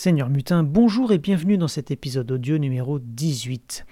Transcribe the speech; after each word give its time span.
Seigneur 0.00 0.30
Mutin, 0.30 0.62
bonjour 0.62 1.10
et 1.10 1.18
bienvenue 1.18 1.58
dans 1.58 1.66
cet 1.66 1.90
épisode 1.90 2.30
audio 2.30 2.56
numéro 2.56 3.00
18. 3.00 3.84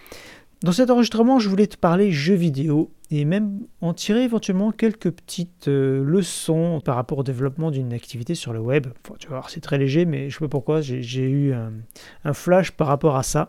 Dans 0.62 0.70
cet 0.70 0.88
enregistrement, 0.88 1.40
je 1.40 1.48
voulais 1.48 1.66
te 1.66 1.76
parler 1.76 2.12
jeux 2.12 2.36
vidéo 2.36 2.92
et 3.10 3.24
même 3.24 3.62
en 3.80 3.92
tirer 3.92 4.22
éventuellement 4.22 4.70
quelques 4.70 5.10
petites 5.10 5.66
euh, 5.66 6.04
leçons 6.04 6.80
par 6.84 6.94
rapport 6.94 7.18
au 7.18 7.22
développement 7.24 7.72
d'une 7.72 7.92
activité 7.92 8.36
sur 8.36 8.52
le 8.52 8.60
web. 8.60 8.86
tu 9.18 9.26
voir, 9.26 9.50
c'est 9.50 9.60
très 9.60 9.78
léger, 9.78 10.04
mais 10.04 10.30
je 10.30 10.34
sais 10.34 10.44
pas 10.44 10.48
pourquoi, 10.48 10.80
j'ai 10.80 11.28
eu 11.28 11.52
un, 11.52 12.32
flash 12.34 12.70
par 12.70 12.86
rapport 12.86 13.16
à 13.16 13.24
ça. 13.24 13.48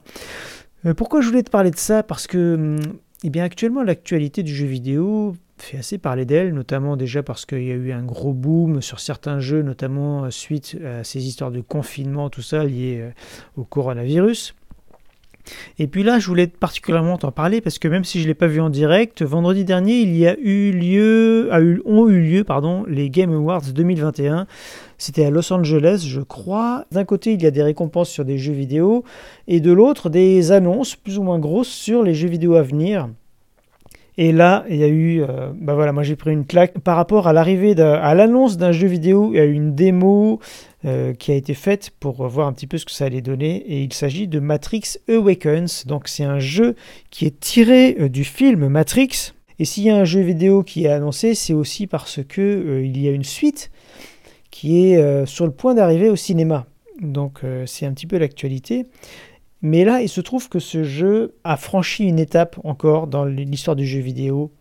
Euh, 0.88 0.96
pourquoi 0.96 1.22
je 1.22 1.28
voulais 1.28 1.44
te 1.44 1.52
parler 1.52 1.70
de 1.70 1.78
ça? 1.78 2.02
Parce 2.02 2.26
que, 2.26 2.56
hum, 2.56 2.80
eh 3.24 3.30
bien, 3.30 3.44
actuellement, 3.44 3.84
l'actualité 3.84 4.44
du 4.44 4.56
jeu 4.56 4.68
vidéo 4.68 5.36
fait 5.58 5.78
assez 5.78 5.98
parler 5.98 6.26
d'elle, 6.26 6.54
notamment 6.54 6.96
déjà 6.98 7.24
parce 7.24 7.46
qu'il 7.46 7.64
y 7.64 7.72
a 7.72 7.76
eu 7.76 7.92
un 7.92 8.04
gros 8.04 8.34
boom 8.34 8.82
sur 8.82 9.00
certains 9.00 9.40
jeux, 9.40 9.64
notamment 9.64 10.26
euh, 10.26 10.30
suite 10.30 10.78
à 10.86 11.04
ces 11.04 11.26
histoires 11.26 11.52
de 11.52 11.62
confinement, 11.62 12.30
tout 12.30 12.44
ça 12.44 12.64
lié 12.64 13.00
euh, 13.02 13.10
au 13.56 13.64
coronavirus. 13.64 14.54
Et 15.80 15.88
puis 15.88 16.04
là, 16.04 16.20
je 16.20 16.28
voulais 16.28 16.48
particulièrement 16.48 17.18
t'en 17.18 17.32
parler 17.32 17.62
parce 17.62 17.80
que 17.80 17.88
même 17.88 18.04
si 18.04 18.20
je 18.20 18.24
ne 18.24 18.30
l'ai 18.30 18.34
pas 18.34 18.48
vu 18.48 18.62
en 18.62 18.70
direct, 18.70 19.22
vendredi 19.22 19.66
dernier, 19.66 20.00
il 20.00 20.16
y 20.16 20.28
a 20.28 20.38
eu 20.40 20.72
lieu, 20.72 21.50
a 21.52 21.62
eu, 21.62 21.82
ont 21.86 22.08
eu 22.08 22.20
lieu 22.22 22.44
pardon, 22.44 22.84
les 22.88 23.10
Game 23.10 23.34
Awards 23.34 23.72
2021. 23.74 24.48
C'était 24.98 25.26
à 25.26 25.30
Los 25.30 25.54
Angeles, 25.54 26.06
je 26.08 26.22
crois. 26.22 26.86
D'un 26.92 27.06
côté, 27.06 27.34
il 27.34 27.42
y 27.42 27.46
a 27.46 27.52
des 27.52 27.64
récompenses 27.64 28.10
sur 28.10 28.26
des 28.26 28.38
jeux 28.38 28.54
vidéo 28.54 29.04
et 29.48 29.60
de 29.60 29.72
l'autre, 29.72 30.10
des 30.10 30.52
annonces 30.52 30.96
plus 30.96 31.20
ou 31.20 31.24
moins 31.24 31.40
grosses 31.40 31.68
sur 31.68 32.04
les 32.04 32.14
jeux 32.14 32.30
vidéo 32.30 32.56
à 32.56 32.64
venir. 32.64 33.10
Et 34.20 34.32
là, 34.32 34.66
il 34.68 34.78
y 34.78 34.84
a 34.84 34.88
eu, 34.88 35.22
euh, 35.22 35.52
bah 35.54 35.76
voilà, 35.76 35.94
moi 35.94 36.02
j'ai 36.02 36.16
pris 36.16 36.32
une 36.32 36.46
claque 36.46 36.80
par 36.80 36.96
rapport 36.96 37.28
à 37.28 37.34
l'arrivée, 37.34 37.80
à 37.80 38.16
l'annonce 38.16 38.58
d'un 38.58 38.72
jeu 38.72 38.88
vidéo. 38.88 39.30
Il 39.32 39.38
y 39.38 39.40
a 39.40 39.46
eu 39.46 39.54
une 39.54 39.76
démo 39.76 40.40
euh, 40.88 41.14
qui 41.14 41.32
a 41.32 41.36
été 41.36 41.54
faite 41.54 41.92
pour 42.00 42.26
voir 42.28 42.48
un 42.48 42.54
petit 42.54 42.66
peu 42.66 42.78
ce 42.78 42.86
que 42.86 42.92
ça 42.92 43.06
allait 43.06 43.22
donner. 43.22 43.58
Et 43.58 43.84
il 43.84 43.94
s'agit 43.94 44.28
de 44.28 44.40
Matrix 44.40 44.98
Awakens. 45.10 45.86
Donc 45.86 46.08
c'est 46.08 46.24
un 46.24 46.40
jeu 46.40 46.76
qui 47.12 47.26
est 47.26 47.40
tiré 47.40 47.98
euh, 48.00 48.10
du 48.10 48.24
film 48.24 48.68
Matrix. 48.70 49.34
Et 49.60 49.66
s'il 49.66 49.84
y 49.84 49.90
a 49.90 49.98
un 49.98 50.06
jeu 50.06 50.22
vidéo 50.22 50.64
qui 50.64 50.86
est 50.86 50.90
annoncé, 50.90 51.36
c'est 51.36 51.54
aussi 51.54 51.88
parce 51.88 52.20
que 52.28 52.82
il 52.86 53.00
y 53.02 53.08
a 53.08 53.12
une 53.12 53.24
suite 53.24 53.70
qui 54.52 54.86
est 54.86 55.26
sur 55.26 55.46
le 55.46 55.52
point 55.52 55.74
d'arriver 55.74 56.10
au 56.10 56.16
cinéma. 56.16 56.68
Donc 57.02 57.42
c'est 57.66 57.88
un 57.88 57.94
petit 57.94 58.06
peu 58.06 58.20
l'actualité. 58.20 58.86
Mais 59.64 59.84
là, 59.84 60.02
il 60.02 60.10
se 60.10 60.22
trouve 60.22 60.48
que 60.48 60.60
ce 60.60 60.84
jeu 60.84 61.34
a 61.44 61.58
franchi 61.58 62.06
une 62.06 62.20
étape 62.20 62.60
encore 62.64 63.08
dans 63.08 63.26
l'histoire 63.26 63.76
du 63.76 63.88
jeu 63.88 64.00
vidéo. 64.00 64.52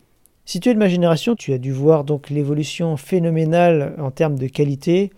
Si 0.47 0.61
tu 0.61 0.71
es 0.71 0.75
de 0.75 0.79
ma 0.79 0.89
génération, 0.89 1.35
tu 1.35 1.53
as 1.53 1.59
dû 1.59 1.73
voir 1.73 2.05
donc 2.05 2.31
l'évolution 2.31 2.97
phénoménale 2.97 3.95
en 3.99 4.11
termes 4.11 4.39
de 4.39 4.47
qualité. 4.47 5.11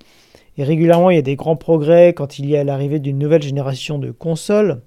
Et 0.59 0.65
régulièrement, 0.65 1.11
il 1.11 1.15
y 1.15 1.21
a 1.21 1.23
des 1.23 1.37
grands 1.37 1.57
progrès 1.57 2.13
quand 2.13 2.41
il 2.41 2.51
y 2.51 2.57
a 2.57 2.65
l'arrivée 2.65 2.99
d'une 2.99 3.17
nouvelle 3.19 3.43
génération 3.43 3.99
de 3.99 4.11
consoles. 4.11 4.83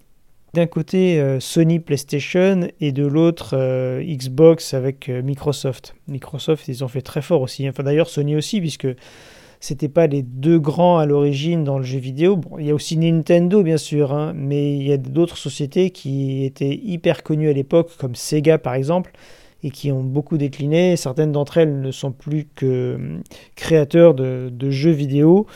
D'un 0.54 0.68
côté, 0.68 1.18
euh, 1.18 1.40
Sony 1.40 1.80
PlayStation 1.80 2.68
et 2.82 2.92
de 2.92 3.06
l'autre, 3.06 3.56
euh, 3.58 4.04
Xbox 4.04 4.74
avec 4.74 5.08
euh, 5.08 5.22
Microsoft. 5.22 5.96
Microsoft, 6.10 6.68
ils 6.68 6.84
ont 6.84 6.90
fait 6.90 7.02
très 7.02 7.22
fort 7.22 7.42
aussi. 7.42 7.70
Enfin, 7.70 7.84
d'ailleurs, 7.84 8.10
Sony 8.10 8.36
aussi, 8.36 8.60
puisque 8.60 8.90
c'était 9.62 9.88
pas 9.88 10.08
les 10.08 10.24
deux 10.24 10.60
grands 10.60 10.98
à 10.98 11.06
l'origine 11.06 11.64
dans 11.64 11.78
le 11.78 11.86
jeu 11.86 12.00
vidéo. 12.00 12.36
Bon, 12.36 12.58
il 12.60 12.66
y 12.66 12.72
a 12.72 12.76
aussi 12.76 12.98
Nintendo 12.98 13.64
bien 13.64 13.78
sûr, 13.78 14.12
hein, 14.12 14.34
mais 14.36 14.76
il 14.76 14.86
y 14.86 14.92
a 14.92 14.98
d'autres 14.98 15.38
sociétés 15.38 15.92
qui 15.92 16.44
étaient 16.44 16.76
hyper 16.84 17.24
connues 17.24 17.50
à 17.50 17.54
l'époque, 17.54 17.92
comme 17.98 18.16
Sega 18.16 18.58
par 18.58 18.74
exemple, 18.74 19.14
et 19.64 19.70
qui 19.70 19.92
ont 19.92 20.04
beaucoup 20.04 20.38
décliné. 20.38 20.96
Certaines 20.96 21.32
d'entre 21.32 21.58
elles 21.58 21.82
ne 21.82 21.92
sont 21.92 22.12
plus 22.12 22.48
que 22.56 22.96
hum, 22.96 23.22
créateurs 23.56 24.14
de, 24.14 24.70
jeux 24.70 24.92
vidéo. 24.92 25.48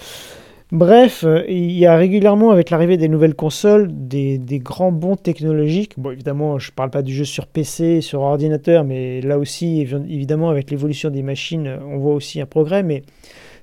Bref, 0.72 1.24
euh, 1.24 1.44
il 1.48 1.72
y 1.72 1.86
a 1.86 1.96
régulièrement, 1.96 2.50
avec 2.50 2.70
l'arrivée 2.70 2.98
des 2.98 3.08
nouvelles 3.08 3.36
consoles, 3.36 3.88
des, 3.92 4.40
grands 4.60 4.92
bons 4.92 5.16
technologiques. 5.16 5.94
Bon, 5.98 6.12
évidemment, 6.12 6.58
je 6.58 6.72
ne 6.72 6.76
parle 6.76 6.90
pas 6.90 7.04
du 7.04 7.14
jeu 7.14 7.24
sur 7.24 7.46
PC, 7.46 8.02
sur 8.02 8.22
ordinateur, 8.22 8.84
mais 8.84 9.22
là 9.22 9.38
aussi, 9.38 9.82
évidemment, 9.82 10.50
avec 10.50 10.72
l'évolution 10.72 11.12
des 11.12 11.22
machines, 11.22 11.80
on 11.88 11.98
voit 11.98 12.16
aussi 12.16 12.42
un 12.42 12.48
progrès. 12.48 12.82
Mais 12.82 13.04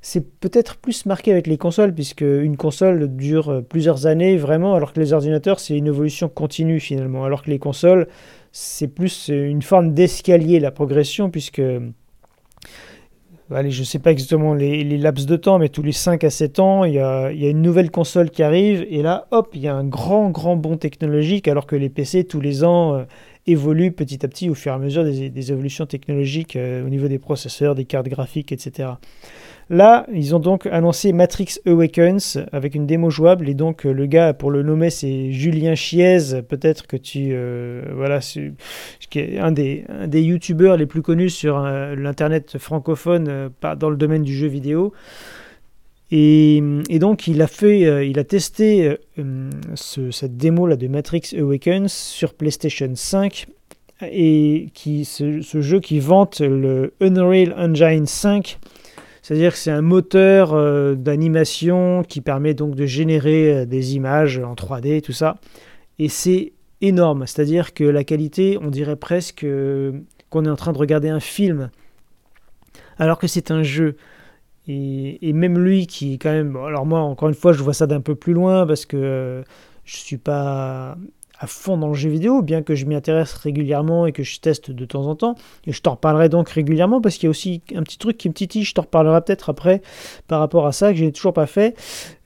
c'est 0.01 0.29
peut-être 0.41 0.77
plus 0.77 1.07
marqué 1.07 1.31
avec 1.31 1.47
les 1.47 1.57
consoles, 1.57 1.95
puisque 1.95 2.23
une 2.23 2.57
console 2.57 3.09
dure 3.17 3.49
euh, 3.49 3.61
plusieurs 3.63 4.07
années 4.07 4.37
vraiment, 4.37 4.75
alors 4.75 4.93
que 4.93 5.01
les 5.01 5.13
ordinateurs, 5.13 5.61
c'est 5.61 5.77
une 5.77 5.87
évolution 5.87 6.29
continue 6.29 6.81
finalement, 6.81 7.25
alors 7.25 7.43
que 7.43 7.51
les 7.51 7.61
consoles, 7.61 8.09
c'est 8.53 8.89
plus 8.89 9.31
euh, 9.31 9.49
une 9.49 9.63
forme 9.63 9.95
d'escalier, 9.95 10.61
la 10.61 10.71
progression, 10.71 11.31
puisque 11.31 11.59
euh, 11.59 11.81
je 13.51 13.81
ne 13.81 13.85
sais 13.85 13.99
pas 13.99 14.13
exactement 14.13 14.55
les, 14.55 14.85
laps 14.99 15.27
de 15.27 15.37
temps, 15.37 15.59
mais 15.59 15.69
tous 15.69 15.83
les 15.83 15.93
5 15.93 16.23
à 16.25 16.31
7 16.31 16.59
ans, 16.59 16.85
il 16.85 16.95
y, 16.95 16.99
a, 16.99 17.31
une 17.31 17.63
nouvelle 17.63 17.91
console 17.91 18.31
qui 18.31 18.43
arrive, 18.43 18.87
et 18.89 19.03
là, 19.03 19.27
hop, 19.31 19.51
il 19.55 19.63
y 19.63 19.69
a 19.69 19.75
un 19.75 19.85
grand, 19.85 20.31
grand 20.31 20.57
bond 20.57 20.77
technologique, 20.77 21.49
alors 21.49 21.67
que 21.67 21.77
les 21.77 21.89
PC, 21.89 22.25
tous 22.25 22.41
les 22.41 22.65
ans, 22.65 23.05
évoluent 23.47 23.93
petit 23.93 24.25
à 24.25 24.29
petit 24.29 24.49
au 24.49 24.55
fur 24.55 24.73
et 24.73 24.75
à 24.75 24.79
mesure 24.79 25.05
des, 25.05 25.53
évolutions 25.53 25.85
technologiques 25.85 26.57
au 26.57 26.89
niveau 26.89 27.09
des 27.09 27.19
processeurs, 27.19 27.75
des 27.75 27.85
cartes 27.85 28.09
graphiques, 28.09 28.53
etc. 28.53 28.93
Là, 29.71 30.07
ils 30.13 30.35
ont 30.35 30.39
donc 30.39 30.67
annoncé 30.67 31.13
Matrix 31.13 31.59
Awakens 31.67 32.45
avec 32.53 32.75
une 32.75 32.87
démo 32.87 33.11
jouable 33.11 33.49
et 33.49 33.55
donc 33.55 33.87
euh, 33.87 33.93
le 33.93 34.07
gars 34.07 34.35
pour 34.35 34.51
le 34.51 34.63
nommer 34.63 34.91
c'est 34.91 35.33
Julien 35.33 35.75
Chiez, 35.75 36.43
peut-être 36.49 36.87
que 36.87 36.97
tu 36.97 37.31
euh, 37.33 37.83
voilà, 37.95 38.21
c'est 38.21 38.53
un 39.39 39.53
des 39.53 39.85
un 39.89 40.09
des 40.09 40.23
youtubeurs 40.23 40.77
les 40.77 40.87
plus 40.87 41.03
connus 41.03 41.31
sur 41.31 41.59
euh, 41.59 41.95
l'internet 41.95 42.59
francophone 42.59 43.51
dans 43.79 43.91
le 43.91 43.97
domaine 43.97 44.23
du 44.23 44.35
jeu 44.35 44.49
vidéo. 44.49 44.93
Et, 46.15 46.61
donc 47.01 47.27
il 47.27 47.41
a 47.41 47.47
fait, 47.47 48.07
il 48.07 48.19
a 48.19 48.25
testé 48.25 48.99
cette 49.75 50.37
démo 50.37 50.67
là 50.67 50.77
de 50.77 50.87
Matrix 50.87 51.35
Awakens 51.39 51.91
sur 51.91 52.35
PlayStation 52.35 52.91
5 52.95 53.47
et 54.03 54.69
qui 54.75 55.07
ce, 55.07 55.41
ce 55.41 55.63
jeu 55.63 55.81
qui 55.81 56.01
vante 56.01 56.41
le 56.41 56.93
Unreal 57.01 57.55
Engine 57.57 58.05
5 58.05 58.59
c'est-à-dire 59.23 59.53
que 59.53 59.59
c'est 59.59 59.71
un 59.71 59.83
moteur 59.83 60.53
euh, 60.53 60.97
d'animation 60.97 62.03
qui 62.03 62.21
permet 62.21 62.55
donc 62.55 62.75
de 62.75 62.87
générer 62.87 63.55
euh, 63.55 63.67
des 63.67 63.95
images 63.95 64.39
en 64.41 64.55
3D, 64.55 65.01
tout 65.01 65.13
ça. 65.13 65.37
Et 66.01 66.09
c'est 66.09 66.53
énorme. 66.81 67.27
C'est-à-dire 67.27 67.73
que 67.73 67.85
la 67.85 68.03
qualité, 68.03 68.59
on 68.61 68.69
dirait 68.69 68.97
presque 68.97 69.45
euh, 69.45 69.93
qu'on 70.29 70.45
est 70.45 70.51
en 70.51 70.57
train 70.57 70.73
de 70.73 70.79
regarder 70.79 71.09
un 71.09 71.21
film, 71.21 71.71
alors 72.99 73.19
que 73.19 73.29
c'est 73.29 73.53
un 73.53 73.63
jeu. 73.63 73.97
Et, 74.69 75.33
même 75.33 75.59
lui 75.59 75.87
qui 75.87 76.19
quand 76.19 76.31
même... 76.31 76.57
alors 76.57 76.87
moi, 76.87 77.01
encore 77.01 77.29
une 77.29 77.35
fois, 77.35 77.53
je 77.53 77.63
vois 77.63 77.75
ça 77.75 77.87
d'un 77.87 78.01
peu 78.01 78.15
plus 78.15 78.33
loin 78.33 78.67
parce 78.67 78.87
que 78.87 79.43
je 79.85 79.97
suis 79.97 80.19
pas 80.19 80.97
à 81.43 81.49
fond 81.49 81.77
dans 81.77 81.89
le 81.89 81.95
jeu 81.95 82.09
vidéo, 82.09 82.41
bien 82.41 82.63
que 82.63 82.77
je 82.77 82.87
m'y 82.87 82.95
intéresse 82.95 83.33
régulièrement 83.33 84.07
et 84.07 84.13
que 84.13 84.23
je 84.23 84.39
teste 84.39 84.71
de 84.71 84.85
temps 84.85 85.07
en 85.09 85.17
temps. 85.17 85.35
Et 85.67 85.73
je 85.73 85.83
t'en 85.83 85.93
reparlerai 85.93 86.29
donc 86.29 86.49
régulièrement 86.49 87.01
parce 87.01 87.17
qu'il 87.17 87.25
y 87.25 87.27
a 87.27 87.31
aussi 87.31 87.63
un 87.75 87.83
petit 87.83 87.99
truc 87.99 88.17
qui 88.17 88.29
me 88.29 88.35
titille, 88.35 88.63
je 88.63 88.73
t'en 88.75 88.83
reparlerai 88.83 89.21
peut-être 89.23 89.51
après 89.51 89.83
par 90.29 90.39
rapport 90.39 90.69
à 90.69 90.73
ça 90.73 90.93
que 90.93 90.99
je 90.99 91.05
n'ai 91.05 91.11
toujours 91.11 91.33
pas 91.33 91.47
fait. 91.47 91.77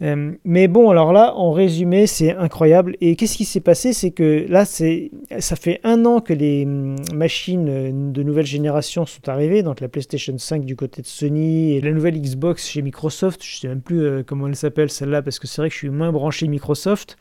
Euh, 0.02 0.32
mais 0.44 0.68
bon, 0.68 0.90
alors 0.90 1.14
là, 1.14 1.34
en 1.34 1.50
résumé, 1.50 2.06
c'est 2.06 2.36
incroyable. 2.36 2.96
Et 3.00 3.16
qu'est-ce 3.16 3.38
qui 3.38 3.46
s'est 3.46 3.60
passé? 3.60 3.94
C'est 3.94 4.10
que 4.10 4.44
là, 4.50 4.66
c'est, 4.66 5.10
ça 5.38 5.56
fait 5.56 5.80
un 5.82 6.04
an 6.04 6.20
que 6.20 6.34
les 6.34 6.66
hum, 6.66 6.96
machines 7.14 8.12
de 8.12 8.22
nouvelle 8.22 8.44
génération 8.44 9.06
sont 9.06 9.30
arrivées, 9.30 9.62
donc 9.62 9.80
la 9.80 9.88
PlayStation 9.88 10.36
5 10.36 10.66
du 10.66 10.76
côté 10.76 11.00
de 11.00 11.06
Sony 11.06 11.72
et 11.72 11.80
la 11.80 11.92
nouvelle 11.92 12.20
Xbox 12.20 12.68
chez 12.68 12.82
Microsoft. 12.82 13.42
Je 13.42 13.60
sais 13.60 13.68
même 13.68 13.80
plus 13.80 14.02
euh, 14.02 14.22
comment 14.22 14.46
elle 14.46 14.56
s'appelle 14.56 14.90
celle-là 14.90 15.22
parce 15.22 15.38
que 15.38 15.46
c'est 15.46 15.62
vrai 15.62 15.70
que 15.70 15.74
je 15.74 15.78
suis 15.78 15.88
moins 15.88 16.12
branché 16.12 16.46
Microsoft. 16.48 17.16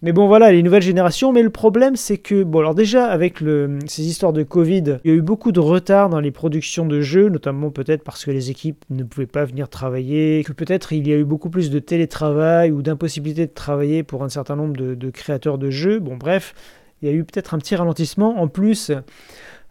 Mais 0.00 0.12
bon, 0.12 0.28
voilà, 0.28 0.52
les 0.52 0.62
nouvelles 0.62 0.82
générations. 0.82 1.32
Mais 1.32 1.42
le 1.42 1.50
problème, 1.50 1.96
c'est 1.96 2.18
que, 2.18 2.44
bon, 2.44 2.60
alors 2.60 2.76
déjà, 2.76 3.06
avec 3.06 3.38
ces 3.86 4.06
histoires 4.06 4.32
de 4.32 4.44
Covid, 4.44 4.98
il 5.02 5.10
y 5.10 5.14
a 5.14 5.16
eu 5.16 5.22
beaucoup 5.22 5.50
de 5.50 5.58
retard 5.58 6.08
dans 6.08 6.20
les 6.20 6.30
productions 6.30 6.86
de 6.86 7.00
jeux, 7.00 7.28
notamment 7.28 7.70
peut-être 7.70 8.04
parce 8.04 8.24
que 8.24 8.30
les 8.30 8.50
équipes 8.50 8.84
ne 8.90 9.02
pouvaient 9.02 9.26
pas 9.26 9.44
venir 9.44 9.68
travailler, 9.68 10.44
que 10.44 10.52
peut-être 10.52 10.92
il 10.92 11.08
y 11.08 11.12
a 11.12 11.16
eu 11.16 11.24
beaucoup 11.24 11.50
plus 11.50 11.68
de 11.68 11.80
télétravail 11.80 12.70
ou 12.70 12.80
d'impossibilité 12.80 13.46
de 13.46 13.52
travailler 13.52 14.04
pour 14.04 14.22
un 14.22 14.28
certain 14.28 14.54
nombre 14.54 14.76
de 14.76 15.10
créateurs 15.10 15.58
de 15.58 15.70
jeux. 15.70 15.98
Bon, 15.98 16.16
bref, 16.16 16.54
il 17.02 17.08
y 17.08 17.10
a 17.10 17.14
eu 17.14 17.24
peut-être 17.24 17.54
un 17.54 17.58
petit 17.58 17.74
ralentissement. 17.74 18.40
En 18.40 18.46
plus, 18.46 18.92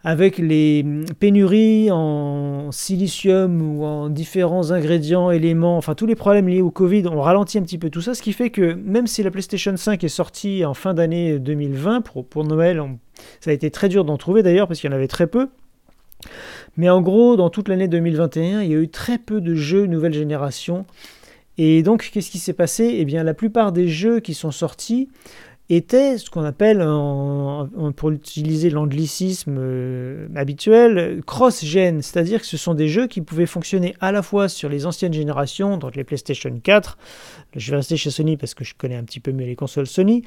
avec 0.03 0.37
les 0.37 0.85
pénuries 1.19 1.89
en 1.91 2.71
silicium 2.71 3.61
ou 3.61 3.83
en 3.83 4.09
différents 4.09 4.71
ingrédients, 4.71 5.31
éléments, 5.31 5.77
enfin 5.77 5.95
tous 5.95 6.05
les 6.05 6.15
problèmes 6.15 6.47
liés 6.47 6.61
au 6.61 6.71
Covid 6.71 7.07
ont 7.07 7.21
ralenti 7.21 7.57
un 7.57 7.63
petit 7.63 7.77
peu 7.77 7.89
tout 7.89 8.01
ça, 8.01 8.13
ce 8.13 8.21
qui 8.21 8.33
fait 8.33 8.49
que 8.49 8.73
même 8.73 9.07
si 9.07 9.23
la 9.23 9.31
PlayStation 9.31 9.75
5 9.75 10.03
est 10.03 10.07
sortie 10.07 10.63
en 10.65 10.73
fin 10.73 10.93
d'année 10.93 11.39
2020, 11.39 12.01
pour, 12.01 12.25
pour 12.25 12.43
Noël, 12.43 12.81
ça 13.39 13.51
a 13.51 13.53
été 13.53 13.71
très 13.71 13.89
dur 13.89 14.05
d'en 14.05 14.17
trouver 14.17 14.43
d'ailleurs 14.43 14.67
parce 14.67 14.79
qu'il 14.79 14.89
y 14.89 14.93
en 14.93 14.95
avait 14.95 15.07
très 15.07 15.27
peu. 15.27 15.49
Mais 16.77 16.89
en 16.89 17.01
gros, 17.01 17.35
dans 17.35 17.49
toute 17.49 17.67
l'année 17.67 17.87
2021, 17.87 18.61
il 18.61 18.71
y 18.71 18.75
a 18.75 18.77
eu 18.77 18.89
très 18.89 19.17
peu 19.17 19.41
de 19.41 19.55
jeux 19.55 19.87
nouvelle 19.87 20.13
génération. 20.13 20.85
Et 21.57 21.81
donc, 21.81 22.11
qu'est-ce 22.13 22.29
qui 22.29 22.37
s'est 22.37 22.53
passé? 22.53 22.97
Eh 22.99 23.05
bien, 23.05 23.23
la 23.23 23.33
plupart 23.33 23.71
des 23.71 23.87
jeux 23.87 24.19
qui 24.19 24.35
sont 24.35 24.51
sortis 24.51 25.09
étaient 25.69 26.17
ce 26.17 26.29
qu'on 26.29 26.43
appelle, 26.43 26.79
pour 27.95 28.11
utiliser 28.11 28.69
l'anglicisme 28.69 29.57
euh, 29.59 30.27
habituel, 30.35 31.21
cross-gen, 31.25 32.01
c'est-à-dire 32.01 32.39
que 32.39 32.47
ce 32.47 32.57
sont 32.57 32.73
des 32.73 32.87
jeux 32.87 33.07
qui 33.07 33.21
pouvaient 33.21 33.45
fonctionner 33.45 33.95
à 33.99 34.11
la 34.11 34.21
fois 34.21 34.47
sur 34.47 34.69
les 34.69 34.85
anciennes 34.85 35.13
générations, 35.13 35.77
donc 35.77 35.95
les 35.95 36.03
PlayStation 36.03 36.57
4, 36.61 36.97
je 37.55 37.71
vais 37.71 37.77
rester 37.77 37.97
chez 37.97 38.11
Sony 38.11 38.37
parce 38.37 38.53
que 38.53 38.63
je 38.63 38.75
connais 38.75 38.95
un 38.95 39.03
petit 39.03 39.19
peu 39.19 39.31
mieux 39.31 39.45
les 39.45 39.55
consoles 39.55 39.87
Sony, 39.87 40.23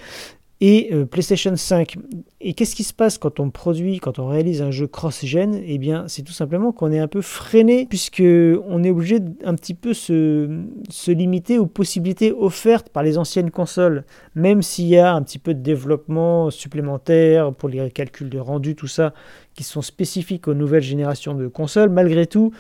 et 0.61 0.91
euh, 0.93 1.07
PlayStation 1.07 1.57
5. 1.57 1.97
Et 2.41 2.53
qu'est-ce 2.53 2.75
qui 2.75 2.85
se 2.85 2.93
passe 2.93 3.17
quand 3.17 3.41
on 3.41 3.51
produit, 3.51 3.99
quand 3.99 4.19
on 4.19 4.29
réalise 4.29 4.61
un 4.61 4.71
jeu 4.71 4.87
cross-gen? 4.87 5.61
Eh 5.65 5.79
bien, 5.79 6.05
c'est 6.09 6.23
tout 6.23 6.33
simplement 6.33 6.73
qu'on 6.73 6.93
est 6.93 6.99
un 6.99 7.09
peu 7.09 7.23
freiné, 7.23 7.87
puisque 7.89 8.23
on 8.23 8.85
est 8.85 8.91
obligé 8.91 9.21
d'un 9.21 9.55
petit 9.55 9.75
peu 9.75 9.95
se, 9.95 10.49
se 10.91 11.11
limiter 11.11 11.59
aux 11.59 11.67
possibilités 11.67 12.33
offertes 12.33 12.91
par 12.91 13.03
les 13.03 13.17
anciennes 13.17 13.51
consoles, 13.51 14.05
même 14.35 14.63
s'il 14.63 14.87
y 14.87 14.99
a 14.99 15.15
un 15.15 15.23
petit 15.23 15.39
peu 15.39 15.55
de 15.55 15.61
développement 15.61 16.51
supplémentaire 16.51 17.53
pour 17.55 17.69
les 17.69 17.91
calculs 17.91 18.29
de 18.29 18.39
rendu, 18.39 18.75
tout 18.75 18.87
ça, 18.87 19.15
qui 19.55 19.65
sont 19.65 19.83
spécifiques 19.83 20.47
aux 20.47 20.55
nouvelles 20.55 20.83
générations 20.83 21.35
de 21.35 21.49
consoles. 21.49 21.91
Malgré 21.91 22.27
tout, 22.27 22.53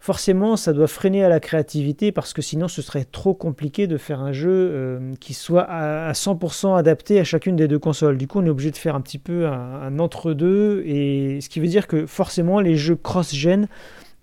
forcément, 0.00 0.56
ça 0.56 0.72
doit 0.72 0.86
freiner 0.86 1.24
à 1.24 1.28
la 1.28 1.40
créativité 1.40 2.12
parce 2.12 2.32
que 2.32 2.42
sinon, 2.42 2.68
ce 2.68 2.82
serait 2.82 3.04
trop 3.04 3.34
compliqué 3.34 3.86
de 3.86 3.96
faire 3.96 4.20
un 4.20 4.32
jeu 4.32 4.50
euh, 4.50 5.14
qui 5.20 5.34
soit 5.34 5.66
à, 5.68 6.12
100% 6.12 6.76
adapté 6.76 7.20
à 7.20 7.24
chacune 7.24 7.56
des 7.56 7.68
deux 7.68 7.78
consoles. 7.78 8.16
Du 8.16 8.26
coup, 8.26 8.40
on 8.40 8.46
est 8.46 8.50
obligé 8.50 8.70
de 8.70 8.76
faire 8.76 8.94
un 8.94 9.00
petit 9.00 9.18
peu 9.18 9.46
un, 9.46 9.98
entre-deux, 9.98 10.82
et 10.86 11.40
ce 11.40 11.48
qui 11.48 11.60
veut 11.60 11.66
dire 11.66 11.86
que 11.86 12.06
forcément, 12.06 12.60
les 12.60 12.76
jeux 12.76 12.96
cross-gen 12.96 13.68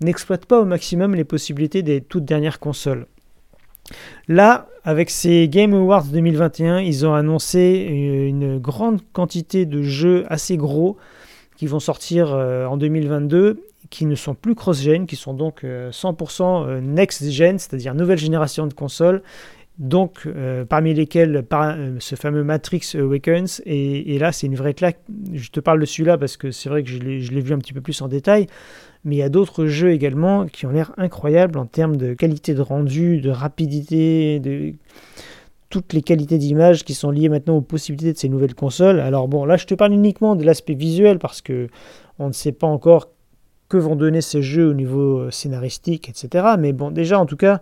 n'exploitent 0.00 0.46
pas 0.46 0.60
au 0.60 0.64
maximum 0.64 1.14
les 1.14 1.24
possibilités 1.24 1.82
des 1.82 2.00
toutes 2.00 2.24
dernières 2.24 2.60
consoles. 2.60 3.06
Là, 4.28 4.68
avec 4.84 5.10
ces 5.10 5.48
Game 5.48 5.74
Awards 5.74 6.04
2021, 6.04 6.80
ils 6.80 7.06
ont 7.06 7.14
annoncé 7.14 7.86
euh, 7.88 8.28
une 8.28 8.58
grande 8.58 9.00
quantité 9.12 9.66
de 9.66 9.82
jeux 9.82 10.24
assez 10.28 10.56
gros 10.56 10.96
qui 11.56 11.66
vont 11.66 11.80
sortir 11.80 12.32
euh, 12.32 12.66
en 12.66 12.76
2022 12.76 13.62
qui 13.94 14.06
ne 14.06 14.16
sont 14.16 14.34
plus 14.34 14.56
cross-gen, 14.56 15.06
qui 15.06 15.14
sont 15.14 15.34
donc 15.34 15.62
100% 15.62 16.42
euh, 16.42 16.66
euh, 16.66 16.80
next-gen, 16.80 17.60
c'est-à-dire 17.60 17.94
nouvelle 17.94 18.18
génération 18.18 18.66
de 18.66 18.74
consoles, 18.74 19.22
donc 19.78 20.22
euh, 20.26 20.64
parmi 20.64 20.92
lesquelles 20.94 21.44
ce 22.00 22.16
fameux 22.16 22.42
Matrix 22.42 22.94
Awakens, 22.94 23.62
et, 23.64 24.18
là 24.18 24.32
c'est 24.32 24.48
une 24.48 24.56
vraie 24.56 24.74
claque, 24.74 24.98
je 25.32 25.48
te 25.48 25.60
parle 25.60 25.78
de 25.78 25.84
celui-là 25.84 26.18
parce 26.18 26.36
que 26.36 26.50
c'est 26.50 26.68
vrai 26.68 26.82
que 26.82 26.90
je 26.90 26.98
l'ai 26.98 27.40
vu 27.40 27.54
un 27.54 27.58
petit 27.58 27.72
peu 27.72 27.80
plus 27.80 28.02
en 28.02 28.08
détail, 28.08 28.48
mais 29.04 29.14
il 29.14 29.18
y 29.18 29.22
a 29.22 29.28
d'autres 29.28 29.66
jeux 29.66 29.92
également 29.92 30.46
qui 30.46 30.66
ont 30.66 30.70
l'air 30.70 30.90
incroyables 30.96 31.56
en 31.56 31.66
termes 31.66 31.96
de 31.96 32.14
qualité 32.14 32.52
de 32.54 32.62
rendu, 32.62 33.20
de 33.20 33.30
rapidité, 33.30 34.40
de 34.40 34.72
toutes 35.70 35.92
les 35.92 36.02
qualités 36.02 36.38
d'image 36.38 36.82
qui 36.82 36.94
sont 36.94 37.12
liées 37.12 37.28
maintenant 37.28 37.58
aux 37.58 37.60
possibilités 37.60 38.12
de 38.12 38.18
ces 38.18 38.28
nouvelles 38.28 38.56
consoles. 38.56 38.98
Alors 38.98 39.28
bon, 39.28 39.44
là 39.44 39.56
je 39.56 39.66
te 39.66 39.74
parle 39.74 39.92
uniquement 39.92 40.34
de 40.34 40.42
l'aspect 40.42 40.74
visuel 40.74 41.20
parce 41.20 41.40
que 41.42 41.68
on 42.18 42.28
ne 42.28 42.32
sait 42.32 42.52
pas 42.52 42.66
encore 42.66 43.13
vont 43.78 43.96
donner 43.96 44.20
ces 44.20 44.42
jeux 44.42 44.68
au 44.68 44.74
niveau 44.74 45.18
euh, 45.18 45.30
scénaristique, 45.30 46.08
etc. 46.08 46.46
Mais 46.58 46.72
bon, 46.72 46.90
déjà, 46.90 47.18
en 47.18 47.26
tout 47.26 47.36
cas, 47.36 47.60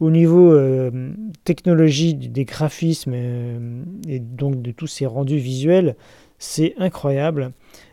au 0.00 0.10
niveau 0.10 0.52
euh, 0.52 1.12
technologie 1.44 2.14
des 2.14 2.44
graphismes 2.44 3.12
euh, 3.14 3.82
et 4.08 4.20
donc 4.20 4.62
de 4.62 4.70
tous 4.70 4.86
ces 4.86 5.06
rendus 5.06 5.38
visuels, 5.38 5.96
c'est 6.38 6.74
incroyable. 6.78 7.52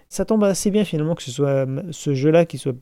Ça 0.10 0.24
tombe 0.26 0.44
assez 0.44 0.70
bien 0.70 0.86
finalement 0.86 1.16
que 1.16 1.24
ce 1.24 1.32
soit 1.32 1.66
ce 1.92 2.14
jeu-là 2.14 2.46
qui 2.46 2.58
soit 2.58 2.76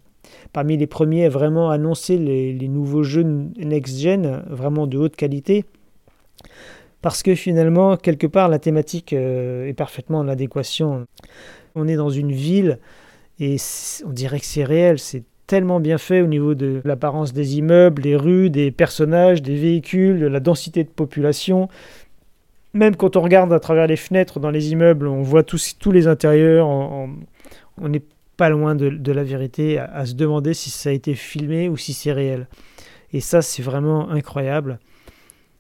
parmi 0.52 0.78
les 0.78 0.88
premiers 0.88 1.26
à 1.26 1.30
vraiment 1.30 1.70
annoncer 1.70 2.18
les, 2.18 2.68
nouveaux 2.68 3.04
jeux 3.04 3.24
next-gen, 3.58 4.44
vraiment 4.50 4.88
de 4.88 4.98
haute 4.98 5.16
qualité. 5.16 5.66
Parce 7.02 7.24
que 7.24 7.34
finalement, 7.34 7.98
quelque 7.98 8.28
part, 8.28 8.50
la 8.50 8.60
thématique 8.60 9.14
est 9.14 9.76
parfaitement 9.76 10.20
en 10.20 10.28
adéquation. 10.28 11.06
On 11.76 11.88
est 11.88 11.96
dans 11.96 12.10
une 12.10 12.32
ville 12.32 12.80
et 13.40 13.58
on 14.06 14.10
dirait 14.10 14.40
que 14.40 14.46
c'est 14.46 14.64
réel, 14.64 15.00
c'est 15.00 15.24
tellement 15.48 15.80
bien 15.80 15.98
fait 15.98 16.22
au 16.22 16.28
niveau 16.28 16.56
de 16.56 16.82
l'apparence 16.86 17.34
des 17.34 17.58
immeubles, 17.58 18.02
des 18.02 18.16
rues, 18.16 18.50
des 18.50 18.72
personnages, 18.72 19.42
des 19.42 19.56
véhicules, 19.56 20.20
de 20.20 20.28
la 20.28 20.40
densité 20.40 20.84
de 20.84 20.90
population. 20.90 21.68
Même 22.74 22.96
quand 22.96 23.18
on 23.18 23.22
regarde 23.22 23.52
à 23.54 23.60
travers 23.60 23.88
les 23.88 23.98
fenêtres 23.98 24.40
dans 24.40 24.50
les 24.50 24.72
immeubles, 24.72 25.08
on 25.08 25.22
voit 25.22 25.44
tous, 25.44 25.76
tous 25.78 25.92
les 25.92 26.08
intérieurs. 26.08 26.68
On 26.68 27.10
n'est 27.78 28.02
pas 28.38 28.50
loin 28.50 28.76
de, 28.76 29.12
la 29.12 29.24
vérité 29.24 29.78
à, 29.80 30.06
se 30.06 30.14
demander 30.14 30.54
si 30.54 30.70
ça 30.70 30.90
a 30.90 30.94
été 30.94 31.14
filmé 31.14 31.70
ou 31.70 31.78
si 31.78 31.94
c'est 31.94 32.12
réel. 32.12 32.48
Et 33.12 33.22
ça, 33.22 33.42
c'est 33.42 33.62
vraiment 33.62 34.10
incroyable. 34.10 34.80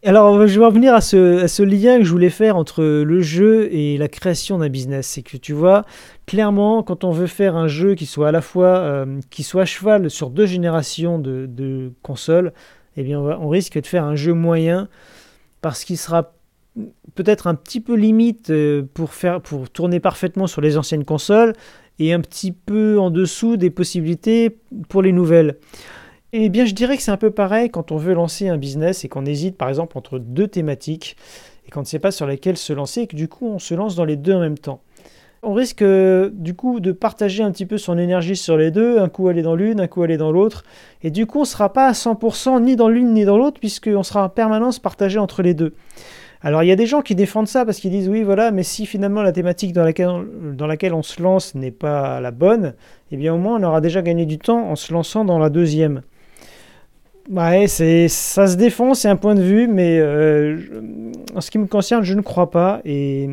Alors, 0.06 0.46
je 0.48 0.60
vais 0.60 0.66
revenir 0.66 0.94
à 0.94 1.00
ce, 1.00 1.64
lien 1.64 1.98
que 1.98 2.04
je 2.04 2.12
voulais 2.12 2.30
faire 2.30 2.58
entre 2.58 2.84
le 2.84 3.22
jeu 3.22 3.74
et 3.74 3.98
la 3.98 4.10
création 4.10 4.58
d'un 4.58 4.68
business. 4.68 5.08
C'est 5.08 5.22
que 5.22 5.38
tu 5.38 5.54
vois, 5.54 5.86
clairement, 6.26 6.84
quand 6.84 7.06
on 7.06 7.12
veut 7.12 7.28
faire 7.28 7.56
un 7.56 7.70
jeu 7.70 7.96
qui 7.96 8.06
soit 8.06 8.28
à 8.28 8.32
la 8.34 8.42
fois 8.42 8.80
euh, 8.80 9.22
qui 9.30 9.44
soit 9.44 9.64
cheval 9.64 10.10
sur 10.10 10.30
deux 10.30 10.46
générations 10.46 11.20
de, 11.20 11.94
consoles, 12.02 12.52
eh 12.98 13.04
bien, 13.04 13.22
on, 13.22 13.48
risque 13.48 13.80
de 13.80 13.88
faire 13.88 14.04
un 14.04 14.16
jeu 14.16 14.34
moyen 14.34 14.90
parce 15.62 15.86
qu'il 15.86 15.98
sera 15.98 16.34
peut-être 17.16 17.48
un 17.48 17.56
petit 17.56 17.80
peu 17.80 17.96
limite 17.96 18.50
euh, 18.50 18.84
pour, 18.94 19.14
faire, 19.14 19.40
pour 19.40 19.70
tourner 19.70 20.02
parfaitement 20.02 20.48
sur 20.48 20.60
les 20.60 20.78
anciennes 20.78 21.06
consoles 21.06 21.54
et 21.98 22.12
un 22.12 22.20
petit 22.20 22.52
peu 22.52 23.00
en 23.00 23.10
dessous 23.10 23.56
des 23.56 23.70
possibilités 23.70 24.58
pour 24.90 25.02
les 25.02 25.14
nouvelles. 25.14 25.56
Eh 26.36 26.50
bien, 26.50 26.66
je 26.66 26.74
dirais 26.74 26.98
que 26.98 27.04
c'est 27.04 27.12
un 27.12 27.18
peu 27.18 27.30
pareil 27.30 27.70
quand 27.70 27.92
on 27.92 27.98
veut 27.98 28.16
lancer 28.16 28.50
un 28.50 28.58
business 28.58 29.06
et 29.06 29.08
qu'on 29.08 29.24
hésite 29.24 29.56
par 29.56 29.70
exemple 29.70 29.96
entre 30.00 30.18
deux 30.18 30.48
thématiques 30.48 31.16
et 31.68 31.70
qu'on 31.70 31.82
ne 31.82 31.86
sait 31.86 32.00
pas 32.00 32.10
sur 32.10 32.26
lesquelles 32.26 32.58
se 32.58 32.74
lancer 32.74 33.02
et 33.02 33.08
que 33.08 33.16
du 33.16 33.28
coup 33.28 33.46
on 33.46 33.60
se 33.60 33.76
lance 33.76 33.96
dans 33.96 34.04
les 34.04 34.16
deux 34.16 34.34
en 34.34 34.40
même 34.40 34.58
temps. 34.58 34.82
On 35.44 35.54
risque 35.54 35.84
du 35.84 36.56
coup 36.56 36.80
de 36.80 36.92
partager 36.92 37.44
un 37.44 37.52
petit 37.52 37.68
peu 37.68 37.78
son 37.78 38.00
énergie 38.00 38.36
sur 38.36 38.58
les 38.58 38.72
deux, 38.72 38.98
un 38.98 39.10
coup 39.10 39.28
aller 39.28 39.44
dans 39.44 39.54
l'une, 39.54 39.80
un 39.80 39.86
coup 39.86 40.02
aller 40.02 40.18
dans 40.18 40.32
l'autre, 40.32 40.64
et 41.04 41.12
du 41.12 41.28
coup 41.28 41.38
on 41.38 41.42
ne 41.42 41.46
sera 41.46 41.72
pas 41.72 41.86
à 41.86 41.92
100% 41.92 42.64
ni 42.64 42.76
dans 42.76 42.90
l'une 42.90 43.14
ni 43.14 43.26
dans 43.26 43.38
l'autre 43.38 43.60
puisqu'on 43.60 44.02
sera 44.02 44.26
en 44.26 44.30
permanence 44.30 44.80
partagé 44.80 45.20
entre 45.20 45.44
les 45.44 45.54
deux. 45.54 45.76
Alors 46.42 46.64
il 46.64 46.68
y 46.68 46.72
a 46.72 46.76
des 46.76 46.88
gens 46.88 47.04
qui 47.04 47.14
défendent 47.14 47.48
ça 47.48 47.64
parce 47.64 47.80
qu'ils 47.80 47.92
disent 47.92 48.10
oui 48.10 48.24
voilà, 48.24 48.50
mais 48.50 48.64
si 48.64 48.88
finalement 48.88 49.22
la 49.22 49.34
thématique 49.34 49.72
dans 49.72 49.84
laquelle, 49.84 50.26
dans 50.56 50.66
laquelle 50.66 50.96
on 50.96 51.04
se 51.04 51.22
lance 51.22 51.54
n'est 51.54 51.70
pas 51.70 52.20
la 52.22 52.32
bonne, 52.32 52.74
eh 53.12 53.18
bien 53.18 53.36
au 53.36 53.38
moins 53.38 53.60
on 53.60 53.64
aura 53.64 53.82
déjà 53.82 54.02
gagné 54.02 54.26
du 54.26 54.40
temps 54.40 54.68
en 54.68 54.76
se 54.76 54.92
lançant 54.92 55.26
dans 55.26 55.38
la 55.38 55.52
deuxième. 55.52 56.02
Ouais, 57.30 57.68
ça 57.68 58.48
se 58.48 58.56
défend, 58.58 58.94
c'est 58.94 59.08
un 59.08 59.16
point 59.16 59.34
de 59.34 59.42
vue, 59.42 59.68
mais 59.68 59.98
euh, 59.98 60.58
en 61.34 61.40
ce 61.40 61.52
qui 61.52 61.58
me 61.58 61.68
concerne, 61.68 62.04
je 62.04 62.16
ne 62.16 62.22
crois 62.22 62.52
pas. 62.52 62.82
Et, 62.84 63.30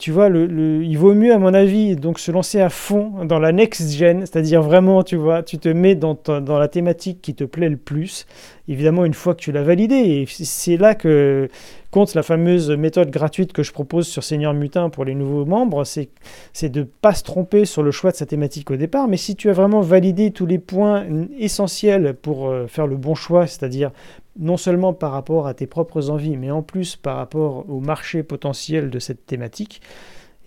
tu 0.00 0.10
vois, 0.10 0.28
il 0.28 0.98
vaut 0.98 1.14
mieux, 1.14 1.32
à 1.32 1.38
mon 1.38 1.54
avis, 1.54 1.94
donc 1.94 2.18
se 2.18 2.32
lancer 2.32 2.60
à 2.60 2.68
fond 2.68 3.24
dans 3.24 3.38
la 3.38 3.52
next 3.52 3.92
gen, 3.92 4.20
c'est-à-dire 4.26 4.60
vraiment, 4.60 5.04
tu 5.04 5.14
vois, 5.14 5.44
tu 5.44 5.58
te 5.58 5.68
mets 5.68 5.94
dans, 5.94 6.18
dans 6.24 6.58
la 6.58 6.66
thématique 6.66 7.22
qui 7.22 7.34
te 7.34 7.44
plaît 7.44 7.68
le 7.68 7.76
plus. 7.76 8.26
Évidemment, 8.68 9.04
une 9.04 9.14
fois 9.14 9.34
que 9.34 9.40
tu 9.40 9.52
l'as 9.52 9.62
validé, 9.62 9.94
et 9.94 10.26
c'est 10.26 10.76
là 10.76 10.94
que 10.96 11.48
compte 11.92 12.14
la 12.14 12.24
fameuse 12.24 12.70
méthode 12.72 13.10
gratuite 13.10 13.52
que 13.52 13.62
je 13.62 13.72
propose 13.72 14.08
sur 14.08 14.24
Seigneur 14.24 14.54
Mutin 14.54 14.90
pour 14.90 15.04
les 15.04 15.14
nouveaux 15.14 15.44
membres, 15.44 15.84
c'est 15.84 16.68
de 16.68 16.80
ne 16.80 16.84
pas 16.84 17.14
se 17.14 17.22
tromper 17.22 17.64
sur 17.64 17.84
le 17.84 17.92
choix 17.92 18.10
de 18.10 18.16
sa 18.16 18.26
thématique 18.26 18.70
au 18.72 18.76
départ, 18.76 19.06
mais 19.06 19.16
si 19.16 19.36
tu 19.36 19.50
as 19.50 19.52
vraiment 19.52 19.82
validé 19.82 20.32
tous 20.32 20.46
les 20.46 20.58
points 20.58 21.06
essentiels 21.38 22.14
pour 22.14 22.48
euh, 22.48 22.66
faire 22.66 22.88
le 22.88 22.96
bon 22.96 23.14
choix, 23.14 23.46
c'est-à-dire 23.46 23.92
non 24.38 24.56
seulement 24.56 24.92
par 24.92 25.12
rapport 25.12 25.46
à 25.46 25.54
tes 25.54 25.66
propres 25.66 26.10
envies, 26.10 26.36
mais 26.36 26.50
en 26.50 26.62
plus 26.62 26.96
par 26.96 27.16
rapport 27.16 27.64
au 27.70 27.80
marché 27.80 28.24
potentiel 28.24 28.90
de 28.90 28.98
cette 28.98 29.26
thématique, 29.26 29.80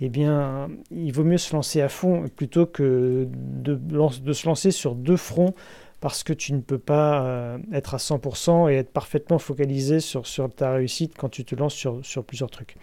eh 0.02 0.10
bien, 0.10 0.70
il 0.92 1.12
vaut 1.12 1.24
mieux 1.24 1.38
se 1.38 1.54
lancer 1.54 1.82
à 1.82 1.90
fond 1.90 2.26
plutôt 2.36 2.66
que 2.66 3.28
de, 3.30 3.76
de 3.76 4.34
se 4.34 4.48
lancer 4.48 4.72
sur 4.72 4.96
deux 4.96 5.18
fronts 5.18 5.54
parce 6.02 6.24
que 6.24 6.34
tu 6.34 6.54
ne 6.54 6.62
peux 6.62 6.78
pas 6.78 7.24
euh, 7.24 7.58
être 7.74 7.94
à 7.94 7.98
100% 7.98 8.72
et 8.72 8.76
être 8.76 8.92
parfaitement 8.92 9.40
focalisé 9.40 10.00
sur, 10.00 10.24
ta 10.56 10.72
réussite 10.72 11.14
quand 11.18 11.30
tu 11.30 11.44
te 11.46 11.56
lances 11.56 11.74
sur, 11.74 12.00
sur 12.04 12.24
plusieurs 12.24 12.50
trucs. 12.50 12.76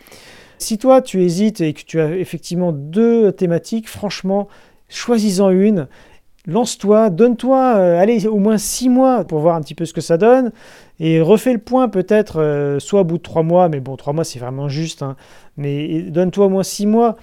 Si 0.58 0.78
toi 0.78 1.02
tu 1.02 1.23
hésites 1.23 1.61
et 1.61 1.73
que 1.73 1.82
tu 1.82 2.00
as 2.00 2.16
effectivement 2.16 2.73
deux 2.73 3.32
thématiques, 3.32 3.88
franchement, 3.88 4.49
choisis-en 4.88 5.50
une 5.50 5.88
lance-toi, 6.46 7.11
donne-toi, 7.11 7.75
euh, 7.76 8.00
allez, 8.00 8.26
au 8.26 8.38
moins 8.38 8.58
six 8.58 8.88
mois 8.88 9.25
pour 9.25 9.40
voir 9.40 9.56
un 9.56 9.61
petit 9.61 9.75
peu 9.75 9.85
ce 9.85 9.92
que 9.92 10.00
ça 10.00 10.16
donne, 10.16 10.52
et 11.00 11.20
refais 11.20 11.52
le 11.52 11.58
point 11.58 11.88
peut-être, 11.88 12.40
euh, 12.40 12.78
soit 12.78 13.00
au 13.00 13.04
bout 13.04 13.18
de 13.18 13.23
trois 13.23 13.42
mois, 13.42 13.68
mais 13.68 13.80
bon, 13.80 13.96
trois 13.96 14.12
mois 14.12 14.25
c'est 14.25 14.38
vraiment 14.38 14.68
juste, 14.68 15.02
hein, 15.02 15.16
mais 15.56 16.02
donne-toi 16.02 16.46
au 16.46 16.49
moins 16.49 16.62
six 16.62 16.87
mois. 16.87 17.16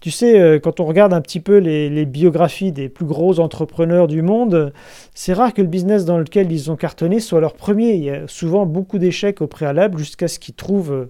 Tu 0.00 0.10
sais, 0.10 0.40
euh, 0.40 0.58
quand 0.60 0.80
on 0.80 0.84
regarde 0.84 1.12
un 1.12 1.20
petit 1.20 1.40
peu 1.40 1.58
les, 1.58 2.06
biographies 2.06 2.70
des 2.70 2.88
plus 2.88 3.04
gros 3.04 3.40
entrepreneurs 3.40 4.06
du 4.06 4.22
monde, 4.22 4.72
c'est 5.14 5.32
rare 5.32 5.52
que 5.52 5.62
le 5.62 5.68
business 5.68 6.04
dans 6.04 6.18
lequel 6.18 6.52
ils 6.52 6.70
ont 6.70 6.76
cartonné 6.76 7.20
soit 7.20 7.40
leur 7.40 7.54
premier. 7.54 7.94
Il 7.94 8.04
y 8.04 8.10
a 8.10 8.28
souvent 8.28 8.64
beaucoup 8.66 8.98
d'échecs 8.98 9.40
au 9.40 9.46
préalable 9.46 9.98
jusqu'à 9.98 10.28
ce 10.28 10.38
qu'ils 10.38 10.54
trouvent 10.54 11.08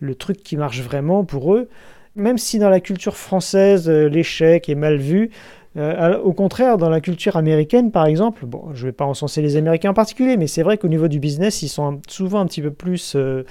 le 0.00 0.14
truc 0.14 0.42
qui 0.42 0.56
marche 0.56 0.80
vraiment 0.80 1.24
pour 1.24 1.54
eux. 1.54 1.68
Même 2.14 2.38
si 2.38 2.58
dans 2.58 2.70
la 2.70 2.80
culture 2.80 3.16
française, 3.16 3.88
l'échec 3.88 4.68
est 4.68 4.74
mal 4.74 4.96
vu, 4.96 5.30
euh, 5.78 6.18
au 6.18 6.32
contraire, 6.32 6.76
dans 6.76 6.88
la 6.88 7.00
culture 7.00 7.36
américaine, 7.36 7.90
par 7.92 8.06
exemple, 8.06 8.46
bon, 8.46 8.70
je 8.74 8.82
ne 8.82 8.88
vais 8.88 8.92
pas 8.92 9.04
encenser 9.04 9.42
les 9.42 9.56
Américains 9.56 9.90
en 9.90 9.94
particulier, 9.94 10.36
mais 10.36 10.46
c'est 10.46 10.62
vrai 10.62 10.76
qu'au 10.76 10.88
niveau 10.88 11.08
du 11.08 11.20
business, 11.20 11.62
ils 11.62 11.68
sont 11.68 12.00
souvent 12.08 12.40
un 12.40 12.46
petit 12.46 12.62
peu 12.62 12.72
plus 12.72 13.14
euh, 13.14 13.44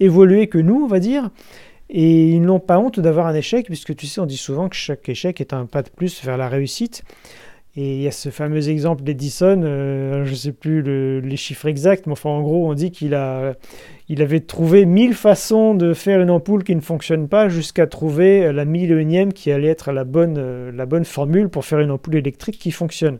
évolués 0.00 0.46
que 0.46 0.58
nous, 0.58 0.82
on 0.82 0.86
va 0.86 0.98
dire. 0.98 1.30
Et 1.90 2.30
ils 2.30 2.40
n'ont 2.40 2.60
pas 2.60 2.78
honte 2.78 2.98
d'avoir 2.98 3.26
un 3.26 3.34
échec, 3.34 3.66
puisque 3.66 3.94
tu 3.94 4.06
sais, 4.06 4.20
on 4.20 4.26
dit 4.26 4.36
souvent 4.36 4.68
que 4.68 4.76
chaque 4.76 5.08
échec 5.08 5.40
est 5.40 5.52
un 5.52 5.66
pas 5.66 5.82
de 5.82 5.90
plus 5.90 6.24
vers 6.24 6.36
la 6.36 6.48
réussite. 6.48 7.04
Et 7.76 7.96
il 7.96 8.02
y 8.02 8.06
a 8.06 8.12
ce 8.12 8.28
fameux 8.28 8.68
exemple 8.68 9.02
d'Edison, 9.02 9.60
euh, 9.64 10.24
je 10.24 10.30
ne 10.30 10.36
sais 10.36 10.52
plus 10.52 11.20
les 11.20 11.36
chiffres 11.36 11.66
exacts, 11.66 12.06
mais 12.06 12.14
en 12.22 12.40
gros 12.40 12.70
on 12.70 12.74
dit 12.74 12.92
qu'il 12.92 13.14
a, 13.16 13.54
il 14.08 14.22
avait 14.22 14.38
trouvé 14.38 14.84
mille 14.84 15.14
façons 15.14 15.74
de 15.74 15.92
faire 15.92 16.20
une 16.20 16.30
ampoule 16.30 16.62
qui 16.62 16.76
ne 16.76 16.80
fonctionne 16.80 17.26
pas 17.26 17.48
jusqu'à 17.48 17.88
trouver 17.88 18.52
la 18.52 18.64
mille 18.64 18.92
et 18.92 18.94
unième 18.94 19.32
qui 19.32 19.50
allait 19.50 19.68
être 19.68 19.90
la 19.90 20.04
bonne, 20.04 20.36
euh, 20.38 20.70
la 20.70 20.86
bonne 20.86 21.04
formule 21.04 21.48
pour 21.48 21.64
faire 21.64 21.80
une 21.80 21.90
ampoule 21.90 22.14
électrique 22.14 22.60
qui 22.60 22.70
fonctionne. 22.70 23.18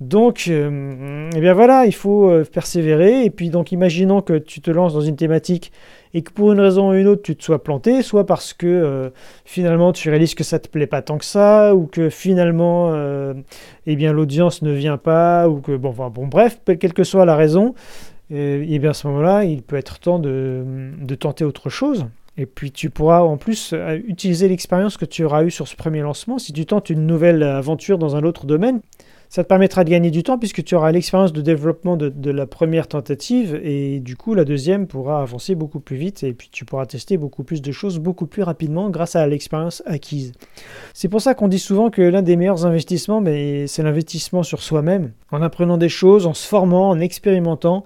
Donc, 0.00 0.44
euh, 0.48 1.30
eh 1.34 1.40
bien 1.40 1.54
voilà, 1.54 1.86
il 1.86 1.94
faut 1.94 2.28
euh, 2.28 2.44
persévérer. 2.44 3.24
Et 3.24 3.30
puis, 3.30 3.48
donc, 3.48 3.72
imaginons 3.72 4.20
que 4.20 4.36
tu 4.36 4.60
te 4.60 4.70
lances 4.70 4.92
dans 4.92 5.00
une 5.00 5.16
thématique 5.16 5.72
et 6.12 6.20
que 6.22 6.32
pour 6.32 6.52
une 6.52 6.60
raison 6.60 6.90
ou 6.90 6.94
une 6.94 7.06
autre, 7.06 7.22
tu 7.22 7.34
te 7.34 7.42
sois 7.42 7.62
planté, 7.62 8.02
soit 8.02 8.26
parce 8.26 8.52
que 8.52 8.66
euh, 8.66 9.10
finalement 9.44 9.92
tu 9.92 10.08
réalises 10.10 10.34
que 10.34 10.44
ça 10.44 10.58
te 10.58 10.68
plaît 10.68 10.86
pas 10.86 11.02
tant 11.02 11.16
que 11.18 11.24
ça, 11.24 11.74
ou 11.74 11.86
que 11.86 12.10
finalement, 12.10 12.94
eh 13.86 13.96
bien, 13.96 14.12
l'audience 14.12 14.62
ne 14.62 14.72
vient 14.72 14.98
pas, 14.98 15.48
ou 15.48 15.60
que 15.60 15.76
bon, 15.76 15.92
bon, 15.92 16.26
bref, 16.26 16.60
quelle 16.64 16.92
que 16.94 17.04
soit 17.04 17.24
la 17.24 17.36
raison, 17.36 17.74
eh 18.30 18.78
bien, 18.78 18.90
à 18.90 18.94
ce 18.94 19.06
moment-là, 19.08 19.44
il 19.44 19.62
peut 19.62 19.76
être 19.76 19.98
temps 19.98 20.18
de, 20.18 20.64
de 21.00 21.14
tenter 21.14 21.44
autre 21.44 21.68
chose. 21.68 22.06
Et 22.38 22.46
puis 22.46 22.70
tu 22.70 22.90
pourras 22.90 23.20
en 23.20 23.38
plus 23.38 23.74
utiliser 24.06 24.48
l'expérience 24.48 24.98
que 24.98 25.06
tu 25.06 25.24
auras 25.24 25.44
eue 25.44 25.50
sur 25.50 25.66
ce 25.68 25.74
premier 25.74 26.00
lancement 26.00 26.38
si 26.38 26.52
tu 26.52 26.66
tentes 26.66 26.90
une 26.90 27.06
nouvelle 27.06 27.42
aventure 27.42 27.98
dans 27.98 28.14
un 28.14 28.24
autre 28.24 28.44
domaine. 28.46 28.80
Ça 29.28 29.42
te 29.42 29.48
permettra 29.48 29.84
de 29.84 29.90
gagner 29.90 30.10
du 30.10 30.22
temps 30.22 30.38
puisque 30.38 30.62
tu 30.62 30.74
auras 30.74 30.92
l'expérience 30.92 31.32
de 31.32 31.40
développement 31.40 31.96
de, 31.96 32.30
la 32.30 32.46
première 32.46 32.88
tentative 32.88 33.58
et 33.62 34.00
du 34.00 34.16
coup 34.16 34.34
la 34.34 34.44
deuxième 34.44 34.86
pourra 34.86 35.22
avancer 35.22 35.54
beaucoup 35.54 35.80
plus 35.80 35.96
vite 35.96 36.22
et 36.22 36.32
puis 36.32 36.48
tu 36.50 36.64
pourras 36.64 36.86
tester 36.86 37.16
beaucoup 37.16 37.44
plus 37.44 37.62
de 37.62 37.72
choses 37.72 37.98
beaucoup 37.98 38.26
plus 38.26 38.42
rapidement 38.42 38.90
grâce 38.90 39.16
à 39.16 39.26
l'expérience 39.26 39.82
acquise. 39.86 40.32
C'est 40.92 41.08
pour 41.08 41.20
ça 41.20 41.34
qu'on 41.34 41.48
dit 41.48 41.58
souvent 41.58 41.90
que 41.90 42.02
l'un 42.02 42.22
des 42.22 42.36
meilleurs 42.36 42.66
investissements, 42.66 43.22
c'est 43.24 43.82
l'investissement 43.82 44.42
sur 44.42 44.62
soi-même, 44.62 45.12
en 45.30 45.42
apprenant 45.42 45.78
des 45.78 45.88
choses, 45.88 46.26
en 46.26 46.34
se 46.34 46.46
formant, 46.46 46.90
en 46.90 47.00
expérimentant 47.00 47.84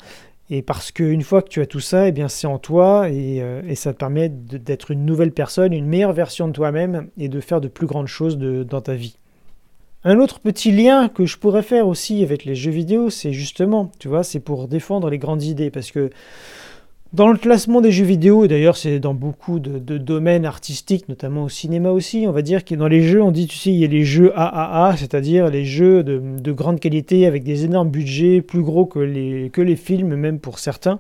et 0.51 0.63
parce 0.63 0.91
qu'une 0.91 1.23
fois 1.23 1.43
que 1.43 1.49
tu 1.49 1.61
as 1.61 1.67
tout 1.67 1.81
ça, 1.81 2.09
eh 2.09 2.13
bien 2.13 2.29
c'est 2.29 2.49
en 2.49 2.59
toi 2.59 3.09
et, 3.09 3.41
euh, 3.41 3.63
et, 3.69 3.77
ça 3.77 3.93
te 3.93 3.99
permet 3.99 4.29
d'être 4.29 4.91
une 4.91 5.07
nouvelle 5.07 5.31
personne, 5.31 5.73
une 5.73 5.87
meilleure 5.87 6.13
version 6.13 6.49
de 6.49 6.53
toi-même 6.53 7.09
et 7.17 7.29
de 7.29 7.41
faire 7.41 7.61
de 7.61 7.69
plus 7.69 7.87
grandes 7.87 8.09
choses 8.09 8.37
dans 8.37 8.81
ta 8.81 8.95
vie. 8.95 9.20
Un 10.03 10.19
autre 10.19 10.41
petit 10.41 10.73
lien 10.73 11.09
que 11.09 11.27
je 11.27 11.37
pourrais 11.37 11.63
faire 11.63 11.87
aussi 11.87 12.23
avec 12.23 12.47
les 12.47 12.55
jeux 12.55 12.71
vidéo, 12.71 13.11
c'est 13.11 13.35
justement, 13.35 13.93
tu 13.99 14.09
vois, 14.09 14.23
c'est 14.25 14.41
pour 14.41 14.67
défendre 14.67 15.11
les 15.11 15.19
grandes 15.19 15.43
idées. 15.43 15.71
Parce 15.71 15.91
que 15.91 16.09
dans 17.13 17.29
le 17.29 17.37
classement 17.37 17.83
des 17.83 17.93
jeux 17.93 18.07
vidéo, 18.07 18.47
et 18.47 18.49
d'ailleurs 18.49 18.79
c'est 18.79 18.99
dans 18.99 19.13
beaucoup 19.13 19.59
de, 19.59 19.99
domaines 19.99 20.47
artistiques, 20.47 21.07
notamment 21.11 21.45
au 21.45 21.49
cinéma 21.51 21.91
aussi, 21.91 22.25
on 22.27 22.33
va 22.33 22.41
dire 22.41 22.65
que 22.65 22.75
dans 22.75 22.89
les 22.89 23.03
jeux, 23.03 23.23
on 23.23 23.31
dit, 23.31 23.47
tu 23.47 23.59
sais, 23.59 23.71
il 23.71 23.77
y 23.77 23.85
a 23.85 23.89
les 23.89 24.05
jeux 24.05 24.33
AAA, 24.35 24.97
c'est-à-dire 24.97 25.51
les 25.51 25.67
jeux 25.67 26.03
de, 26.03 26.53
grande 26.53 26.81
qualité 26.81 27.27
avec 27.27 27.45
des 27.45 27.67
énormes 27.67 27.91
budgets, 27.91 28.41
plus 28.41 28.63
gros 28.63 28.87
que 28.87 29.01
les, 29.01 29.77
films, 29.77 30.15
même 30.17 30.39
pour 30.39 30.61
certains. 30.61 30.99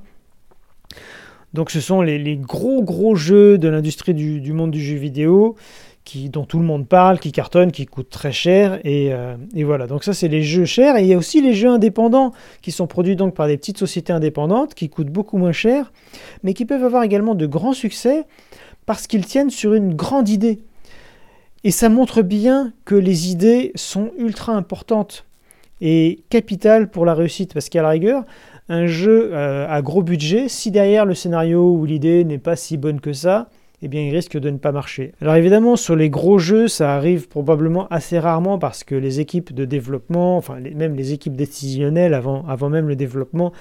Donc 1.55 1.71
ce 1.71 1.81
sont 1.81 2.03
les, 2.03 2.37
gros 2.37 2.83
gros 2.83 3.15
jeux 3.15 3.57
de 3.57 3.69
l'industrie 3.69 4.13
du, 4.13 4.43
du 4.43 4.53
monde 4.53 4.73
du 4.73 4.81
jeu 4.81 4.97
vidéo 4.97 5.57
dont 6.29 6.45
tout 6.45 6.59
le 6.59 6.65
monde 6.65 6.87
parle, 6.87 7.19
qui 7.19 7.33
cartonnent, 7.33 7.73
qui 7.73 7.87
coûtent 7.87 8.11
très 8.11 8.33
cher. 8.33 8.81
Euh, 8.85 9.37
et, 9.55 9.65
voilà, 9.65 9.87
donc 9.87 10.05
ça 10.05 10.15
c'est 10.15 10.29
les 10.29 10.43
jeux 10.43 10.65
chers. 10.65 10.97
Et 10.97 11.03
il 11.03 11.07
y 11.07 11.15
a 11.15 11.19
aussi 11.19 11.41
les 11.41 11.55
jeux 11.55 11.69
indépendants 11.69 12.33
qui 12.63 12.73
sont 12.73 12.87
produits 12.87 13.17
donc 13.17 13.35
par 13.35 13.47
des 13.47 13.57
petites 13.57 13.79
sociétés 13.79 14.13
indépendantes 14.13 14.75
qui 14.75 14.89
coûtent 14.89 15.11
beaucoup 15.11 15.39
moins 15.39 15.53
cher, 15.53 15.93
mais 16.43 16.55
qui 16.55 16.65
peuvent 16.65 16.85
avoir 16.85 17.03
également 17.03 17.35
de 17.35 17.47
grands 17.47 17.73
succès 17.73 18.25
parce 18.87 19.07
qu'ils 19.07 19.27
tiennent 19.27 19.51
sur 19.51 19.75
une 19.75 19.95
grande 19.95 20.29
idée. 20.29 20.61
Et 21.63 21.71
ça 21.71 21.89
montre 21.89 22.23
bien 22.23 22.73
que 22.85 22.95
les 22.95 23.31
idées 23.31 23.73
sont 23.75 24.11
ultra 24.19 24.55
importantes 24.55 25.27
et 25.81 26.25
capitales 26.31 26.91
pour 26.91 27.05
la 27.05 27.15
réussite. 27.15 27.53
Parce 27.53 27.69
qu'à 27.69 27.83
la 27.83 27.91
rigueur, 27.91 28.25
un 28.69 28.87
jeu 28.87 29.31
euh, 29.33 29.67
à 29.69 29.83
gros 29.83 30.03
budget, 30.03 30.49
si 30.49 30.71
derrière 30.71 31.05
le 31.05 31.15
scénario 31.15 31.71
ou 31.73 31.85
l'idée 31.85 32.25
n'est 32.25 32.39
pas 32.39 32.57
si 32.57 32.77
bonne 32.77 33.01
que 33.01 33.13
ça, 33.13 33.49
eh 33.83 33.89
bien, 33.89 34.03
il 34.03 34.15
risque 34.15 34.39
de 34.39 34.51
ne 34.51 34.59
pas 34.59 34.73
marcher. 34.73 35.13
Alors 35.23 35.35
évidemment, 35.35 35.77
sur 35.77 35.97
les 35.97 36.11
gros 36.11 36.39
jeux, 36.39 36.69
ça 36.69 36.95
arrive 36.95 37.29
probablement 37.29 37.89
assez 37.89 38.19
rarement 38.19 38.59
parce 38.59 38.85
que 38.85 38.95
les 38.95 39.21
équipes 39.21 39.55
de 39.55 39.65
développement, 39.65 40.37
enfin 40.37 40.59
même 40.61 40.95
les 40.95 41.13
équipes 41.13 41.35
décisionnelles 41.37 42.13
avant, 42.13 42.69
même 42.69 42.89
le 42.89 42.97
développement, 42.97 43.53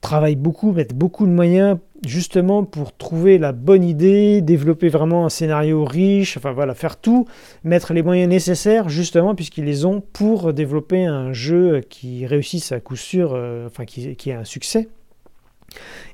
travaillent 0.00 0.36
beaucoup, 0.36 0.72
mettent 0.72 0.94
beaucoup 0.94 1.26
de 1.26 1.32
moyens 1.32 1.78
justement 2.04 2.64
pour 2.64 2.96
trouver 2.96 3.38
la 3.38 3.52
bonne 3.52 3.84
idée, 3.84 4.40
développer 4.40 4.88
vraiment 4.88 5.26
un 5.26 5.28
scénario 5.28 5.84
riche, 5.84 6.36
enfin 6.36 6.52
voilà, 6.52 6.74
faire 6.74 6.96
tout, 6.96 7.26
mettre 7.62 7.92
les 7.92 8.02
moyens 8.02 8.28
nécessaires 8.28 8.88
justement 8.88 9.34
puisqu'ils 9.34 9.66
les 9.66 9.84
ont 9.84 10.00
pour 10.00 10.52
développer 10.52 11.04
un 11.04 11.32
jeu 11.32 11.82
qui 11.88 12.26
réussisse 12.26 12.72
à 12.72 12.80
coup 12.80 12.96
sûr, 12.96 13.32
euh, 13.34 13.66
enfin 13.66 13.84
qui, 13.84 14.16
qui 14.16 14.30
ait 14.30 14.34
un 14.34 14.44
succès. 14.44 14.88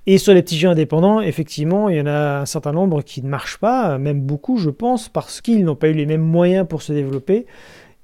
Et 0.08 0.18
sur 0.18 0.34
les 0.34 0.42
petits 0.42 0.56
jeux 0.56 0.68
indépendants, 0.68 1.20
effectivement, 1.20 1.88
il 1.88 1.96
y 1.96 2.00
en 2.00 2.06
a 2.06 2.40
un 2.40 2.46
certain 2.46 2.72
nombre 2.72 3.02
qui 3.02 3.22
ne 3.22 3.28
marchent 3.28 3.58
pas, 3.58 3.98
même 3.98 4.20
beaucoup, 4.20 4.56
je 4.56 4.70
pense, 4.70 5.08
parce 5.08 5.40
qu'ils 5.40 5.64
n'ont 5.64 5.74
pas 5.74 5.88
eu 5.88 5.94
les 5.94 6.06
mêmes 6.06 6.22
moyens 6.22 6.66
pour 6.68 6.82
se 6.82 6.92
développer. 6.92 7.46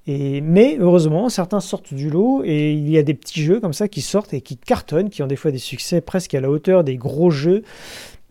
Et, 0.09 0.41
mais 0.41 0.77
heureusement, 0.81 1.29
certains 1.29 1.61
sortent 1.61 1.95
du 1.95 2.11
lot 2.11 2.43
et 2.45 2.73
il 2.73 2.91
y 2.91 2.99
a 2.99 3.05
des 3.05 3.15
petits 3.15 3.41
jeux 3.41 3.61
comme 3.61 3.73
ça 3.73 3.87
qui 3.87 4.01
sortent 4.01 4.35
et 4.35 4.41
qui 4.41 4.57
cartonnent, 4.57 5.11
qui 5.11 5.23
ont 5.23 5.29
des 5.29 5.37
fois 5.37 5.53
des 5.53 5.59
succès 5.59 6.01
presque 6.01 6.35
à 6.35 6.41
la 6.41 6.51
hauteur 6.51 6.83
des 6.83 6.97
gros 6.97 7.31
jeux, 7.31 7.63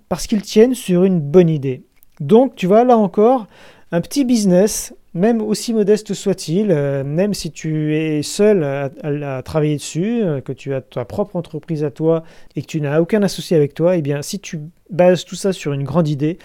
parce 0.09 0.27
qu'ils 0.27 0.41
tiennent 0.41 0.75
sur 0.75 1.05
une 1.05 1.21
bonne 1.21 1.49
idée. 1.49 1.83
Donc, 2.19 2.55
tu 2.55 2.67
vois, 2.67 2.83
là 2.83 2.97
encore, 2.97 3.47
un 3.91 4.01
petit 4.01 4.25
business 4.25 4.93
même 5.13 5.41
aussi 5.41 5.73
modeste 5.73 6.13
soit-il, 6.13 6.71
euh, 6.71 7.03
même 7.03 7.33
si 7.33 7.51
tu 7.51 7.95
es 7.95 8.23
seul 8.23 8.63
à, 8.63 9.41
travailler 9.43 9.75
dessus, 9.75 10.23
euh, 10.23 10.39
que 10.39 10.53
tu 10.53 10.73
as 10.73 10.81
ta 10.81 11.03
propre 11.03 11.35
entreprise 11.35 11.83
à 11.83 11.91
toi 11.91 12.23
et 12.55 12.61
que 12.61 12.67
tu 12.67 12.79
n'as 12.79 13.01
aucun 13.01 13.21
associé 13.21 13.57
avec 13.57 13.73
toi, 13.73 13.97
eh 13.97 14.01
bien 14.01 14.21
si 14.21 14.39
tu 14.39 14.59
bases 14.89 15.25
tout 15.25 15.35
ça 15.35 15.51
sur 15.51 15.73
une 15.73 15.83
grande 15.83 16.07
idée, 16.07 16.37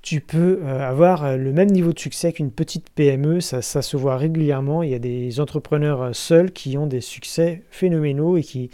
tu 0.00 0.20
peux 0.20 0.60
euh, 0.62 0.88
avoir 0.88 1.36
le 1.36 1.50
même 1.52 1.70
niveau 1.70 1.92
de 1.92 1.98
succès 1.98 2.32
qu'une 2.32 2.50
petite 2.52 2.90
PME, 2.90 3.40
ça, 3.40 3.62
se 3.62 3.96
voit 3.96 4.16
régulièrement, 4.16 4.82
il 4.82 4.90
y 4.90 4.94
a 4.94 4.98
des 4.98 5.40
entrepreneurs 5.40 6.14
seuls 6.14 6.52
qui 6.52 6.76
ont 6.78 6.86
des 6.86 7.00
succès 7.00 7.62
phénoménaux 7.70 8.36
et 8.36 8.42
qui 8.42 8.70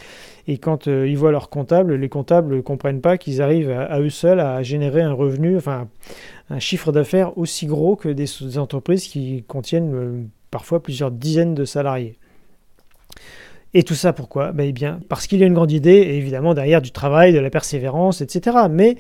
et 0.49 0.59
quand 0.59 0.87
ils 0.87 1.17
voient 1.17 1.31
leurs 1.31 1.49
comptables, 1.49 1.95
les 1.95 2.09
comptables 2.09 2.57
ne 2.57 2.61
comprennent 2.61 3.01
pas 3.01 3.17
qu'ils 3.17 3.41
arrivent 3.41 3.71
à, 3.71 4.01
eux 4.01 4.11
seuls 4.11 4.41
à 4.41 4.65
générer 4.65 5.01
un 5.01 5.13
revenu, 5.13 5.57
enfin 5.57 5.87
un 6.51 6.59
chiffre 6.59 6.93
d'affaires 6.93 7.39
aussi 7.39 7.67
gros 7.67 7.97
que 7.97 8.09
des, 8.09 8.59
entreprises 8.59 9.07
qui 9.07 9.45
contiennent 9.47 9.95
euh, 9.95 10.23
parfois 10.51 10.83
plusieurs 10.83 11.11
dizaines 11.11 11.55
de 11.55 11.65
salariés. 11.65 12.19
Et 13.73 13.85
tout 13.85 13.95
ça 13.95 14.13
pourquoi? 14.13 14.51
Ben, 14.51 14.75
eh 14.77 14.89
Parce 15.09 15.29
qu'il 15.29 15.39
y 15.39 15.45
a 15.45 15.47
une 15.47 15.55
grande 15.55 15.71
idée, 15.71 15.93
et 15.93 16.17
évidemment 16.17 16.55
derrière 16.55 16.83
du 16.83 16.91
travail, 16.91 17.33
de 17.33 17.39
la 17.39 17.51
persévérance, 17.51 18.21
etc. 18.21 18.57
Mais 18.69 18.97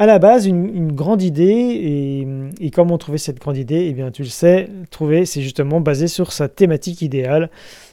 à 0.00 0.06
la 0.06 0.18
base, 0.18 0.46
une, 0.46 0.90
grande 0.90 1.22
idée, 1.22 2.26
et, 2.60 2.70
comment 2.70 2.98
trouver 2.98 3.18
cette 3.18 3.38
grande 3.38 3.56
idée? 3.56 3.86
Eh 3.88 3.92
bien, 3.92 4.10
tu 4.10 4.22
le 4.22 4.28
sais, 4.28 4.68
trouver, 4.90 5.24
c'est 5.24 5.42
justement 5.42 5.80
basé 5.80 6.08
sur 6.08 6.32
sa 6.32 6.48
thématique 6.48 7.02
idéale 7.02 7.50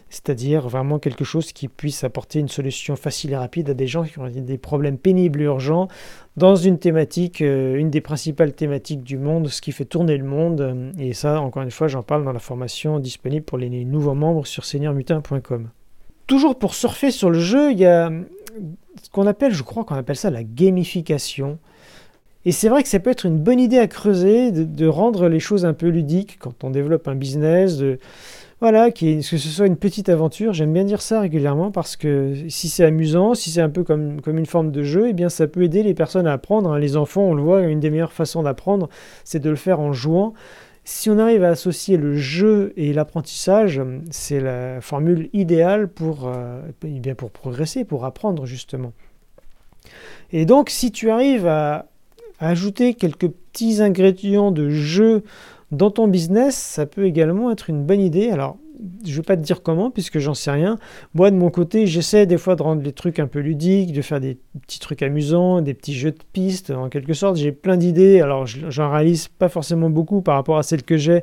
c'est-à-dire 0.09 0.67
vraiment 0.67 0.99
quelque 0.99 1.23
chose 1.23 1.51
qui 1.51 1.67
puisse 1.67 2.03
apporter 2.03 2.39
une 2.39 2.47
solution 2.47 2.95
facile 2.95 3.31
et 3.31 3.37
rapide 3.37 3.69
à 3.69 3.73
des 3.73 3.87
gens 3.87 4.03
qui 4.03 4.17
ont 4.19 4.27
des 4.27 4.57
problèmes 4.57 4.97
pénibles 4.97 5.41
et 5.41 5.45
urgents 5.45 5.87
dans 6.35 6.55
une 6.55 6.79
thématique, 6.79 7.41
euh, 7.41 7.75
une 7.75 7.89
des 7.89 8.01
principales 8.01 8.53
thématiques 8.53 9.03
du 9.03 9.17
monde, 9.17 9.49
ce 9.49 9.61
qui 9.61 9.71
fait 9.71 9.85
tourner 9.85 10.17
le 10.17 10.23
monde. 10.23 10.93
Et 10.97 11.13
ça, 11.13 11.41
encore 11.41 11.63
une 11.63 11.71
fois, 11.71 11.87
j'en 11.87 12.01
parle 12.03 12.23
dans 12.23 12.31
la 12.31 12.39
formation 12.39 12.99
disponible 12.99 13.45
pour 13.45 13.57
les 13.57 13.69
nouveaux 13.85 14.15
membres 14.15 14.47
sur 14.47 14.65
seigneurmutin.com. 14.65 15.69
Toujours 16.27 16.57
pour 16.57 16.73
surfer 16.73 17.11
sur 17.11 17.29
le 17.29 17.39
jeu, 17.39 17.71
il 17.71 17.79
y 17.79 17.85
a 17.85 18.11
ce 19.01 19.09
qu'on 19.09 19.27
appelle, 19.27 19.53
je 19.53 19.63
crois 19.63 19.83
qu'on 19.83 19.95
appelle 19.95 20.15
ça 20.15 20.29
la 20.29 20.43
gamification. 20.43 21.59
Et 22.45 22.51
c'est 22.51 22.69
vrai 22.69 22.83
que 22.83 22.89
ça 22.89 22.99
peut 22.99 23.09
être 23.09 23.25
une 23.25 23.37
bonne 23.37 23.59
idée 23.59 23.77
à 23.77 23.87
creuser, 23.87 24.51
de, 24.51 24.63
de, 24.63 24.87
rendre 24.87 25.27
les 25.27 25.39
choses 25.39 25.65
un 25.65 25.73
peu 25.73 25.87
ludiques 25.87 26.37
quand 26.39 26.63
on 26.63 26.69
développe 26.69 27.07
un 27.07 27.15
business, 27.15 27.77
de, 27.77 27.99
voilà, 28.61 28.91
que 28.91 29.21
ce 29.21 29.37
soit 29.37 29.67
une 29.67 29.77
petite 29.77 30.09
aventure, 30.09 30.51
j'aime 30.51 30.73
bien 30.73 30.83
dire 30.83 31.01
ça 31.01 31.21
régulièrement 31.21 31.71
parce 31.71 31.95
que 31.95 32.35
si 32.49 32.67
c'est 32.67 32.83
amusant, 32.83 33.33
si 33.33 33.51
c'est 33.51 33.61
un 33.61 33.69
peu 33.69 33.85
comme, 33.85 34.19
une 34.27 34.45
forme 34.45 34.71
de 34.71 34.83
jeu, 34.83 35.07
eh 35.07 35.13
bien 35.13 35.29
ça 35.29 35.47
peut 35.47 35.63
aider 35.63 35.81
les 35.81 35.93
personnes 35.93 36.27
à 36.27 36.33
apprendre. 36.33 36.71
Hein. 36.73 36.79
Les 36.79 36.97
enfants, 36.97 37.21
on 37.21 37.33
le 37.33 37.41
voit, 37.41 37.61
une 37.61 37.79
des 37.79 37.89
meilleures 37.89 38.11
façons 38.11 38.43
d'apprendre, 38.43 38.89
c'est 39.23 39.39
de 39.39 39.49
le 39.49 39.55
faire 39.55 39.79
en 39.79 39.93
jouant. 39.93 40.33
Si 40.83 41.09
on 41.09 41.19
arrive 41.19 41.43
à 41.43 41.49
associer 41.49 41.95
le 41.95 42.15
jeu 42.15 42.73
et 42.75 42.91
l'apprentissage, 42.91 43.81
c'est 44.09 44.41
la 44.41 44.81
formule 44.81 45.29
idéale 45.31 45.87
pour, 45.87 46.27
euh, 46.27 46.61
eh 46.83 46.99
bien 46.99 47.15
pour 47.15 47.31
progresser, 47.31 47.85
pour 47.85 48.03
apprendre 48.03 48.45
justement. 48.45 48.91
Et 50.33 50.45
donc 50.45 50.69
si 50.69 50.91
tu 50.91 51.09
arrives 51.09 51.47
à 51.47 51.85
ajouter 52.39 52.93
quelques 52.93 53.29
petits 53.29 53.81
ingrédients 53.81 54.51
de 54.51 54.69
jeu 54.69 55.23
dans 55.71 55.91
ton 55.91 56.07
business, 56.07 56.55
ça 56.55 56.85
peut 56.85 57.05
également 57.05 57.51
être 57.51 57.69
une 57.69 57.83
bonne 57.83 58.01
idée. 58.01 58.29
Alors, 58.29 58.57
je 59.05 59.15
vais 59.15 59.23
pas 59.23 59.35
te 59.35 59.41
dire 59.41 59.61
comment 59.61 59.91
puisque 59.91 60.19
j'en 60.19 60.33
sais 60.33 60.51
rien. 60.51 60.77
Moi 61.13 61.31
de 61.31 61.35
mon 61.35 61.49
côté, 61.49 61.85
j'essaie 61.85 62.25
des 62.25 62.38
fois 62.38 62.55
de 62.55 62.63
rendre 62.63 62.81
les 62.81 62.93
trucs 62.93 63.19
un 63.19 63.27
peu 63.27 63.39
ludiques, 63.39 63.91
de 63.91 64.01
faire 64.01 64.19
des 64.19 64.38
petits 64.61 64.79
trucs 64.79 65.01
amusants, 65.01 65.61
des 65.61 65.73
petits 65.73 65.93
jeux 65.93 66.11
de 66.11 66.17
pistes 66.31 66.71
en 66.71 66.89
quelque 66.89 67.13
sorte. 67.13 67.35
J'ai 67.38 67.51
plein 67.51 67.77
d'idées. 67.77 68.21
Alors 68.21 68.45
j'en 68.45 68.91
réalise 68.91 69.27
pas 69.27 69.49
forcément 69.49 69.89
beaucoup 69.89 70.21
par 70.21 70.35
rapport 70.35 70.57
à 70.57 70.63
celles 70.63 70.83
que 70.83 70.97
j'ai, 70.97 71.21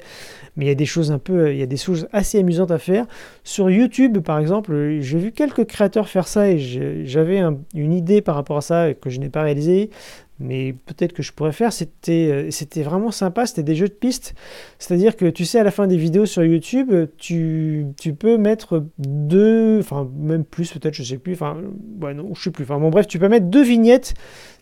mais 0.56 0.66
il 0.66 0.68
y 0.68 0.72
a 0.72 0.74
des 0.74 0.86
choses 0.86 1.10
un 1.12 1.18
peu, 1.18 1.52
il 1.52 1.58
y 1.58 1.62
a 1.62 1.66
des 1.66 1.76
choses 1.76 2.08
assez 2.12 2.38
amusantes 2.38 2.70
à 2.70 2.78
faire. 2.78 3.06
Sur 3.42 3.70
YouTube 3.70 4.18
par 4.18 4.38
exemple, 4.38 4.98
j'ai 5.00 5.18
vu 5.18 5.32
quelques 5.32 5.64
créateurs 5.64 6.08
faire 6.08 6.28
ça 6.28 6.50
et 6.50 6.58
j'avais 7.06 7.42
une 7.74 7.92
idée 7.92 8.20
par 8.20 8.34
rapport 8.34 8.58
à 8.58 8.62
ça 8.62 8.92
que 8.92 9.08
je 9.08 9.18
n'ai 9.18 9.30
pas 9.30 9.42
réalisé 9.42 9.90
mais 10.38 10.72
peut-être 10.72 11.12
que 11.12 11.22
je 11.22 11.32
pourrais 11.32 11.52
faire, 11.52 11.72
c'était, 11.72 12.28
euh, 12.30 12.50
c'était 12.50 12.82
vraiment 12.82 13.10
sympa, 13.10 13.46
c'était 13.46 13.62
des 13.62 13.74
jeux 13.74 13.88
de 13.88 13.94
pistes. 13.94 14.34
C'est-à-dire 14.78 15.16
que 15.16 15.26
tu 15.26 15.44
sais, 15.44 15.58
à 15.58 15.64
la 15.64 15.70
fin 15.70 15.86
des 15.86 15.96
vidéos 15.96 16.26
sur 16.26 16.44
YouTube, 16.44 16.92
tu, 17.16 17.86
tu 18.00 18.12
peux 18.12 18.36
mettre 18.36 18.84
deux, 18.98 19.78
enfin 19.80 20.08
même 20.18 20.44
plus 20.44 20.72
peut-être, 20.72 20.94
je 20.94 21.02
sais 21.02 21.18
plus, 21.18 21.34
enfin, 21.34 21.56
ouais, 22.02 22.14
non, 22.14 22.34
je 22.34 22.42
sais 22.42 22.50
plus. 22.50 22.64
Enfin 22.64 22.78
bon, 22.78 22.90
bref, 22.90 23.06
tu 23.06 23.18
peux 23.18 23.28
mettre 23.28 23.46
deux 23.46 23.64
vignettes 23.64 24.14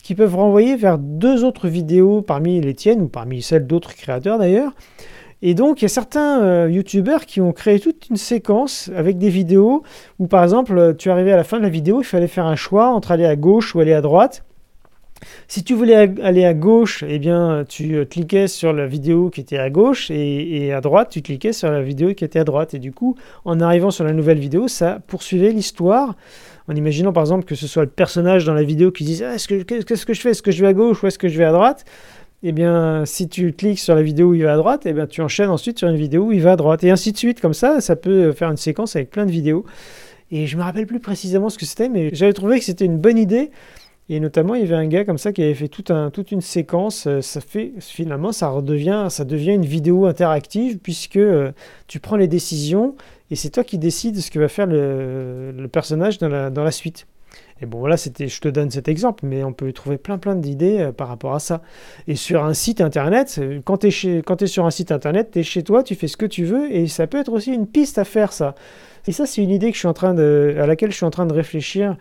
qui 0.02 0.14
peuvent 0.14 0.36
renvoyer 0.36 0.76
vers 0.76 0.98
deux 0.98 1.44
autres 1.44 1.68
vidéos 1.68 2.22
parmi 2.22 2.60
les 2.60 2.74
tiennes 2.74 3.00
ou 3.02 3.08
parmi 3.08 3.42
celles 3.42 3.66
d'autres 3.66 3.94
créateurs 3.94 4.38
d'ailleurs. 4.38 4.72
Et 5.42 5.54
donc, 5.54 5.82
il 5.82 5.84
y 5.84 5.86
a 5.86 5.90
certains 5.90 6.42
euh, 6.42 6.70
youtubeurs 6.70 7.26
qui 7.26 7.40
ont 7.40 7.52
créé 7.52 7.78
toute 7.78 8.08
une 8.08 8.16
séquence 8.16 8.90
avec 8.96 9.18
des 9.18 9.28
vidéos 9.28 9.82
où, 10.18 10.26
par 10.26 10.42
exemple, 10.42 10.94
tu 10.96 11.10
arrivais 11.10 11.32
à 11.32 11.36
la 11.36 11.44
fin 11.44 11.58
de 11.58 11.62
la 11.62 11.68
vidéo, 11.68 12.00
il 12.00 12.04
fallait 12.04 12.28
faire 12.28 12.46
un 12.46 12.56
choix 12.56 12.88
entre 12.88 13.10
aller 13.10 13.26
à 13.26 13.36
gauche 13.36 13.74
ou 13.74 13.80
aller 13.80 13.92
à 13.92 14.00
droite. 14.00 14.44
Si 15.48 15.62
tu 15.62 15.74
voulais 15.74 15.94
aller 16.22 16.44
à 16.44 16.54
gauche, 16.54 17.04
eh 17.06 17.18
bien, 17.18 17.64
tu 17.68 17.94
euh, 17.94 18.04
cliquais 18.04 18.48
sur 18.48 18.72
la 18.72 18.86
vidéo 18.86 19.30
qui 19.30 19.40
était 19.40 19.58
à 19.58 19.70
gauche 19.70 20.10
et, 20.10 20.72
à 20.72 20.80
droite, 20.80 21.10
tu 21.10 21.22
cliquais 21.22 21.52
sur 21.52 21.70
la 21.70 21.82
vidéo 21.82 22.14
qui 22.14 22.24
était 22.24 22.38
à 22.38 22.44
droite. 22.44 22.74
Et 22.74 22.78
du 22.78 22.92
coup, 22.92 23.16
en 23.44 23.60
arrivant 23.60 23.90
sur 23.90 24.04
la 24.04 24.12
nouvelle 24.12 24.38
vidéo, 24.38 24.68
ça 24.68 25.00
poursuivait 25.06 25.50
l'histoire. 25.50 26.16
En 26.66 26.74
imaginant 26.74 27.12
par 27.12 27.22
exemple 27.22 27.44
que 27.44 27.54
ce 27.54 27.66
soit 27.66 27.84
le 27.84 27.90
personnage 27.90 28.46
dans 28.46 28.54
la 28.54 28.62
vidéo 28.62 28.90
qui 28.90 29.04
dise 29.04 29.22
ah, 29.22 29.36
qu'est-ce 29.36 30.06
que 30.06 30.14
je 30.14 30.20
fais? 30.20 30.30
Est-ce 30.30 30.42
que 30.42 30.50
je 30.50 30.62
vais 30.62 30.68
à 30.68 30.72
gauche 30.72 31.02
ou 31.02 31.06
est-ce 31.06 31.18
que 31.18 31.28
je 31.28 31.36
vais 31.36 31.44
à 31.44 31.52
droite? 31.52 31.84
Eh 32.42 32.52
bien, 32.52 33.04
si 33.06 33.28
tu 33.28 33.52
cliques 33.52 33.78
sur 33.78 33.94
la 33.94 34.02
vidéo 34.02 34.28
où 34.28 34.34
il 34.34 34.44
va 34.44 34.54
à 34.54 34.56
droite, 34.56 34.82
eh 34.86 34.92
bien, 34.92 35.06
tu 35.06 35.20
enchaînes 35.22 35.50
ensuite 35.50 35.78
sur 35.78 35.88
une 35.88 35.96
vidéo 35.96 36.24
où 36.24 36.32
il 36.32 36.42
va 36.42 36.52
à 36.52 36.56
droite. 36.56 36.84
Et 36.84 36.90
ainsi 36.90 37.12
de 37.12 37.16
suite, 37.16 37.40
comme 37.40 37.54
ça, 37.54 37.80
ça 37.80 37.96
peut 37.96 38.32
faire 38.32 38.50
une 38.50 38.56
séquence 38.56 38.96
avec 38.96 39.10
plein 39.10 39.24
de 39.24 39.30
vidéos. 39.30 39.64
Et 40.30 40.46
je 40.46 40.56
me 40.56 40.62
rappelle 40.62 40.86
plus 40.86 41.00
précisément 41.00 41.48
ce 41.48 41.58
que 41.58 41.64
c'était, 41.64 41.88
mais 41.88 42.10
j'avais 42.12 42.32
trouvé 42.32 42.58
que 42.58 42.64
c'était 42.64 42.86
une 42.86 42.98
bonne 42.98 43.18
idée 43.18 43.50
et 44.10 44.20
notamment, 44.20 44.54
il 44.54 44.60
y 44.60 44.64
avait 44.64 44.74
un 44.74 44.86
gars 44.86 45.04
comme 45.04 45.16
ça 45.16 45.32
qui 45.32 45.42
avait 45.42 45.54
fait 45.54 45.68
tout 45.68 45.90
un, 45.92 46.10
toute 46.10 46.30
une 46.30 46.42
séquence. 46.42 47.06
Euh, 47.06 47.22
ça 47.22 47.40
fait 47.40 47.72
finalement, 47.80 48.32
ça 48.32 48.48
redevient, 48.48 49.06
ça 49.08 49.24
devient 49.24 49.52
une 49.52 49.64
vidéo 49.64 50.04
interactive 50.04 50.78
puisque 50.78 51.16
euh, 51.16 51.52
tu 51.86 52.00
prends 52.00 52.16
les 52.16 52.28
décisions 52.28 52.96
et 53.30 53.36
c'est 53.36 53.48
toi 53.48 53.64
qui 53.64 53.78
décides 53.78 54.20
ce 54.20 54.30
que 54.30 54.38
va 54.38 54.48
faire 54.48 54.66
le, 54.66 55.66
personnage 55.72 56.18
dans 56.18 56.28
la, 56.28 56.50
dans 56.50 56.64
la 56.64 56.70
suite. 56.70 57.06
Et 57.62 57.66
bon, 57.66 57.78
voilà, 57.78 57.96
c'était, 57.96 58.28
je 58.28 58.40
te 58.40 58.48
donne 58.48 58.70
cet 58.70 58.88
exemple, 58.88 59.24
mais 59.26 59.42
on 59.42 59.52
peut 59.52 59.72
trouver 59.72 59.96
plein 59.96 60.18
plein 60.18 60.34
d'idées 60.34 60.80
euh, 60.80 60.92
par 60.92 61.08
rapport 61.08 61.34
à 61.34 61.40
ça. 61.40 61.62
Et 62.06 62.14
sur 62.14 62.44
un 62.44 62.52
site 62.52 62.82
internet, 62.82 63.40
quand 63.64 63.78
tu 63.78 63.86
es, 63.86 64.46
sur 64.46 64.66
un 64.66 64.70
site 64.70 64.92
internet, 64.92 65.30
tu 65.32 65.38
es 65.38 65.42
chez 65.42 65.62
toi, 65.62 65.82
tu 65.82 65.94
fais 65.94 66.08
ce 66.08 66.18
que 66.18 66.26
tu 66.26 66.44
veux, 66.44 66.70
et 66.70 66.88
ça 66.88 67.06
peut 67.06 67.18
être 67.18 67.32
aussi 67.32 67.54
une 67.54 67.66
piste 67.66 67.96
à 67.96 68.04
faire 68.04 68.34
ça. 68.34 68.54
Et 69.06 69.12
ça, 69.12 69.26
c'est 69.26 69.42
une 69.42 69.50
idée 69.50 69.68
que 69.68 69.74
je 69.74 69.80
suis 69.80 69.88
en 69.88 69.94
train 69.94 70.14
de, 70.14 70.56
à 70.58 70.66
laquelle 70.66 70.90
je 70.90 70.96
suis 70.96 71.04
en 71.04 71.10
train 71.10 71.26
de 71.26 71.32
réfléchir 71.32 71.96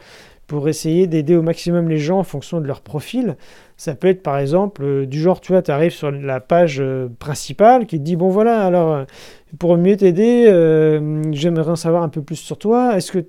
pour 0.48 0.68
essayer 0.68 1.08
d'aider 1.08 1.36
au 1.36 1.42
maximum 1.42 1.90
les 1.90 1.98
gens 1.98 2.20
en 2.20 2.24
fonction 2.24 2.60
de 2.60 2.68
leur 2.68 2.82
profil. 2.82 3.38
Ça 3.78 3.96
peut 3.96 4.08
être 4.08 4.22
par 4.22 4.38
exemple 4.38 4.84
euh, 4.84 5.06
du 5.06 5.20
genre, 5.20 5.42
tu 5.42 5.52
vois, 5.52 5.62
tu 5.62 5.72
arrives 5.72 5.94
sur 5.94 6.12
la 6.12 6.40
page 6.40 6.78
euh, 6.80 7.08
principale 7.20 7.86
qui 7.86 7.98
te 7.98 8.04
dit, 8.04 8.16
bon 8.16 8.30
voilà, 8.30 8.66
alors 8.66 8.94
euh, 8.94 9.04
pour 9.60 9.78
mieux 9.78 9.96
t'aider, 9.96 10.46
j'aimerais 11.32 11.70
en 11.70 11.76
savoir 11.76 12.02
un 12.02 12.10
peu 12.10 12.24
plus 12.24 12.38
sur 12.38 12.58
toi. 12.58 12.98
Est-ce 12.98 13.12
que, 13.12 13.20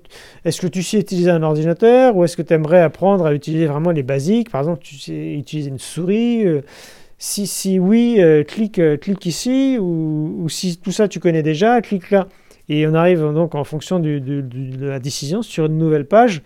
est 0.43 0.59
que 0.59 0.67
tu 0.67 0.81
sais 0.81 0.99
utiliser 0.99 1.29
un 1.29 1.43
ordinateur 1.43 2.15
ou 2.15 2.23
est-ce 2.23 2.35
que 2.35 2.41
tu 2.41 2.53
aimerais 2.53 2.81
apprendre 2.81 3.27
à 3.27 3.33
utiliser 3.33 3.67
vraiment 3.67 3.91
les 3.91 4.01
basiques? 4.01 4.49
Par 4.49 4.61
exemple, 4.61 4.81
tu 4.81 4.95
sais 4.97 5.33
utiliser 5.33 5.69
une 5.69 5.77
souris 5.77 6.45
si, 7.19 7.45
si 7.45 7.77
oui, 7.77 8.19
clique, 8.47 8.81
clique 9.01 9.27
ici, 9.27 9.77
ou, 9.79 10.35
ou 10.39 10.49
si 10.49 10.77
tout 10.77 10.91
ça 10.91 11.07
tu 11.07 11.19
connais 11.19 11.43
déjà, 11.43 11.79
clique 11.81 12.09
là. 12.09 12.27
Et 12.69 12.87
on 12.87 12.95
arrive 12.95 13.19
donc 13.19 13.53
en 13.53 13.63
fonction 13.63 13.99
de 13.99 14.43
la 14.79 14.99
décision 14.99 15.43
sur 15.43 15.65
une 15.65 15.77
nouvelle 15.77 16.07
page 16.07 16.41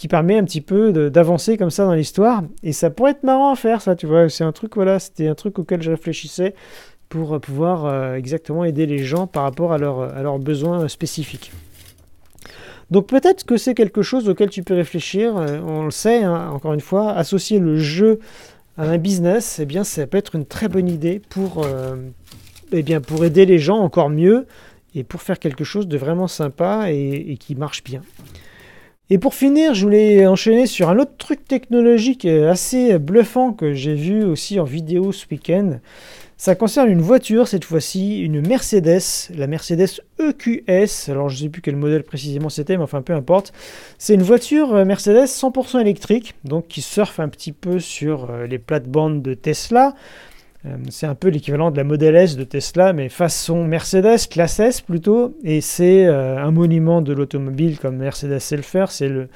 qui 0.00 0.08
permet 0.08 0.38
un 0.38 0.44
petit 0.44 0.62
peu 0.62 1.10
d'avancer 1.10 1.58
comme 1.58 1.68
ça 1.68 1.84
dans 1.84 1.92
l'histoire. 1.92 2.42
Et 2.62 2.72
ça 2.72 2.88
pourrait 2.88 3.10
être 3.10 3.22
marrant 3.22 3.52
à 3.52 3.54
faire, 3.54 3.82
ça, 3.82 3.94
tu 3.94 4.06
vois. 4.06 4.30
C'est 4.30 4.44
un 4.44 4.52
truc, 4.52 4.76
voilà, 4.76 4.98
c'était 4.98 5.28
un 5.28 5.34
truc 5.34 5.58
auquel 5.58 5.82
je 5.82 5.90
réfléchissais 5.90 6.54
pour 7.10 7.38
pouvoir 7.38 7.84
euh, 7.84 8.14
exactement 8.14 8.64
aider 8.64 8.86
les 8.86 9.04
gens 9.04 9.26
par 9.26 9.42
rapport 9.42 9.74
à, 9.74 9.76
à 9.76 10.22
leurs 10.22 10.38
besoins 10.38 10.88
spécifiques. 10.88 11.52
Donc 12.90 13.08
peut-être 13.08 13.44
que 13.44 13.58
c'est 13.58 13.74
quelque 13.74 14.00
chose 14.00 14.26
auquel 14.26 14.48
tu 14.48 14.62
peux 14.62 14.72
réfléchir. 14.72 15.36
Euh, 15.36 15.60
on 15.66 15.84
le 15.84 15.90
sait, 15.90 16.24
hein, 16.24 16.48
encore 16.50 16.72
une 16.72 16.80
fois, 16.80 17.12
associer 17.12 17.58
le 17.58 17.76
jeu 17.76 18.20
à 18.78 18.84
un 18.84 18.96
business, 18.96 19.58
eh 19.58 19.66
bien, 19.66 19.84
ça 19.84 20.06
peut 20.06 20.16
être 20.16 20.34
une 20.34 20.46
très 20.46 20.68
bonne 20.68 20.88
idée 20.88 21.20
pour, 21.28 21.62
euh, 21.62 21.96
eh 22.72 22.82
bien, 22.82 23.02
pour 23.02 23.22
aider 23.22 23.44
les 23.44 23.58
gens 23.58 23.76
encore 23.76 24.08
mieux 24.08 24.46
et 24.94 25.04
pour 25.04 25.20
faire 25.20 25.38
quelque 25.38 25.62
chose 25.62 25.88
de 25.88 25.98
vraiment 25.98 26.26
sympa 26.26 26.90
et 26.90 27.36
qui 27.38 27.54
marche 27.54 27.84
bien. 27.84 28.00
Et 29.12 29.18
pour 29.18 29.34
finir, 29.34 29.74
je 29.74 29.82
voulais 29.82 30.24
enchaîner 30.26 30.66
sur 30.66 30.88
un 30.88 30.98
autre 31.00 31.16
truc 31.18 31.44
technologique 31.44 32.24
assez 32.24 32.96
bluffant 33.00 33.52
que 33.52 33.72
j'ai 33.72 33.94
vu 33.94 34.22
aussi 34.22 34.60
en 34.60 34.64
vidéo 34.64 35.10
ce 35.10 35.26
week-end. 35.28 35.80
Ça 36.36 36.54
concerne 36.54 36.88
une 36.88 37.02
voiture, 37.02 37.48
cette 37.48 37.66
fois-ci, 37.66 38.22
une 38.22 38.40
Mercedes, 38.40 39.02
la 39.34 39.46
Mercedes 39.46 40.00
EQS. 40.18 41.10
Alors 41.10 41.28
je 41.28 41.34
ne 41.34 41.40
sais 41.42 41.48
plus 41.50 41.60
quel 41.60 41.76
modèle 41.76 42.02
précisément 42.02 42.48
c'était, 42.48 42.78
mais 42.78 42.84
enfin 42.84 43.02
peu 43.02 43.12
importe. 43.12 43.52
C'est 43.98 44.14
une 44.14 44.22
voiture 44.22 44.74
euh, 44.74 44.86
Mercedes 44.86 45.26
100% 45.26 45.80
électrique, 45.80 46.34
donc 46.44 46.66
qui 46.68 46.80
surfe 46.80 47.20
un 47.20 47.28
petit 47.28 47.52
peu 47.52 47.78
sur 47.78 48.30
euh, 48.30 48.46
les 48.46 48.58
plates-bandes 48.58 49.20
de 49.20 49.34
Tesla. 49.34 49.94
Euh, 50.66 50.76
c'est 50.90 51.06
un 51.06 51.14
peu 51.14 51.28
l'équivalent 51.28 51.70
de 51.70 51.76
la 51.76 51.84
Model 51.84 52.16
S 52.16 52.36
de 52.36 52.44
Tesla, 52.44 52.92
mais 52.92 53.08
façon 53.08 53.64
Mercedes, 53.64 54.28
classe 54.28 54.60
S 54.60 54.80
plutôt. 54.80 55.36
Et 55.42 55.60
c'est 55.60 56.06
euh, 56.06 56.38
un 56.38 56.50
monument 56.50 57.00
de 57.00 57.12
l'automobile 57.12 57.78
comme 57.78 57.96
Mercedes 57.96 58.38
sait 58.40 58.56
le 58.56 58.62
faire. 58.62 58.90
C'est 58.90 59.08
le, 59.08 59.28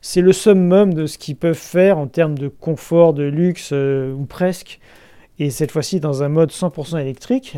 c'est 0.00 0.20
le 0.20 0.32
summum 0.32 0.92
de 0.92 1.06
ce 1.06 1.18
qu'ils 1.18 1.36
peuvent 1.36 1.54
faire 1.54 1.98
en 1.98 2.06
termes 2.06 2.36
de 2.36 2.48
confort, 2.48 3.14
de 3.14 3.24
luxe, 3.24 3.70
euh, 3.72 4.12
ou 4.12 4.24
presque. 4.24 4.80
Et 5.38 5.50
cette 5.50 5.70
fois-ci 5.70 6.00
dans 6.00 6.22
un 6.22 6.28
mode 6.28 6.50
100% 6.50 7.00
électrique. 7.00 7.56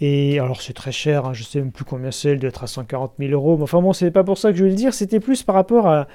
Et 0.00 0.38
alors 0.38 0.62
c'est 0.62 0.72
très 0.72 0.92
cher, 0.92 1.26
hein, 1.26 1.34
je 1.34 1.42
sais 1.42 1.58
même 1.58 1.72
plus 1.72 1.84
combien 1.84 2.10
c'est, 2.10 2.36
d'être 2.36 2.64
à 2.64 2.66
140 2.66 3.12
000 3.18 3.32
euros. 3.32 3.56
Mais 3.56 3.64
enfin 3.64 3.82
bon, 3.82 3.92
c'est 3.92 4.10
pas 4.10 4.24
pour 4.24 4.38
ça 4.38 4.50
que 4.50 4.56
je 4.56 4.62
voulais 4.62 4.70
le 4.70 4.76
dire, 4.76 4.94
c'était 4.94 5.20
plus 5.20 5.42
par 5.42 5.54
rapport 5.54 5.88
à, 5.88 6.06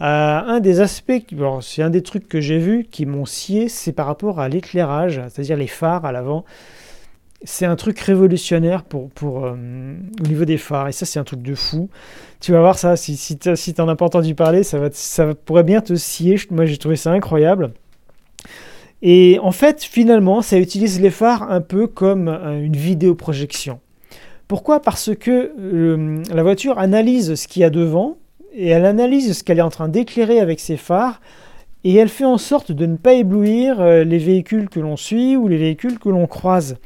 euh, 0.00 0.04
un 0.04 0.60
des 0.60 0.80
aspects, 0.80 1.24
c'est 1.60 1.82
un 1.82 1.90
des 1.90 2.02
trucs 2.02 2.28
que 2.28 2.40
j'ai 2.40 2.58
vu 2.58 2.86
qui 2.88 3.04
m'ont 3.04 3.26
scié, 3.26 3.68
c'est 3.68 3.92
par 3.92 4.06
rapport 4.06 4.38
à 4.38 4.48
l'éclairage, 4.48 5.20
c'est-à-dire 5.28 5.56
les 5.56 5.66
phares 5.66 6.04
à 6.04 6.12
l'avant. 6.12 6.44
C'est 7.42 7.66
un 7.66 7.76
truc 7.76 7.98
révolutionnaire 7.98 8.84
pour, 8.84 9.10
pour, 9.10 9.44
euh, 9.44 9.54
au 10.20 10.26
niveau 10.26 10.44
des 10.44 10.56
phares, 10.56 10.88
et 10.88 10.92
ça 10.92 11.04
c'est 11.04 11.18
un 11.18 11.24
truc 11.24 11.42
de 11.42 11.54
fou. 11.54 11.88
Tu 12.40 12.52
vas 12.52 12.60
voir 12.60 12.78
ça, 12.78 12.96
si, 12.96 13.16
si 13.16 13.36
tu 13.38 13.50
n'en 13.78 13.88
as 13.88 13.96
pas 13.96 14.04
entendu 14.04 14.34
parler, 14.34 14.62
ça, 14.62 14.78
va, 14.78 14.88
ça 14.92 15.34
pourrait 15.34 15.64
bien 15.64 15.80
te 15.80 15.94
scier. 15.94 16.36
Moi 16.50 16.64
j'ai 16.66 16.76
trouvé 16.78 16.96
ça 16.96 17.10
incroyable. 17.10 17.72
Et 19.02 19.38
en 19.42 19.52
fait, 19.52 19.82
finalement, 19.84 20.42
ça 20.42 20.58
utilise 20.58 21.00
les 21.00 21.10
phares 21.10 21.50
un 21.50 21.60
peu 21.60 21.86
comme 21.86 22.28
euh, 22.28 22.60
une 22.60 22.76
vidéoprojection. 22.76 23.80
Pourquoi? 24.48 24.80
Parce 24.80 25.14
que 25.14 25.52
la 26.32 26.42
voiture 26.42 26.78
analyse 26.78 27.34
ce 27.34 27.46
qu'il 27.46 27.60
y 27.60 27.64
a 27.64 27.70
devant, 27.70 28.16
et 28.58 28.68
elle 28.68 28.84
analyse 28.84 29.38
ce 29.38 29.44
qu'elle 29.44 29.60
est 29.60 29.62
en 29.62 29.70
train 29.70 29.88
d'éclairer 29.88 30.40
avec 30.40 30.58
ses 30.58 30.76
phares 30.76 31.20
et 31.84 31.94
elle 31.94 32.08
fait 32.08 32.24
en 32.24 32.38
sorte 32.38 32.72
de 32.72 32.86
ne 32.86 32.96
pas 32.96 33.14
éblouir 33.14 33.80
euh, 33.80 34.02
les 34.02 34.18
véhicules 34.18 34.68
que 34.68 34.80
l'on 34.80 34.96
suit 34.96 35.36
ou 35.36 35.46
les 35.46 35.56
véhicules 35.56 36.00
que 36.00 36.08
l'on 36.08 36.26
croise. 36.26 36.76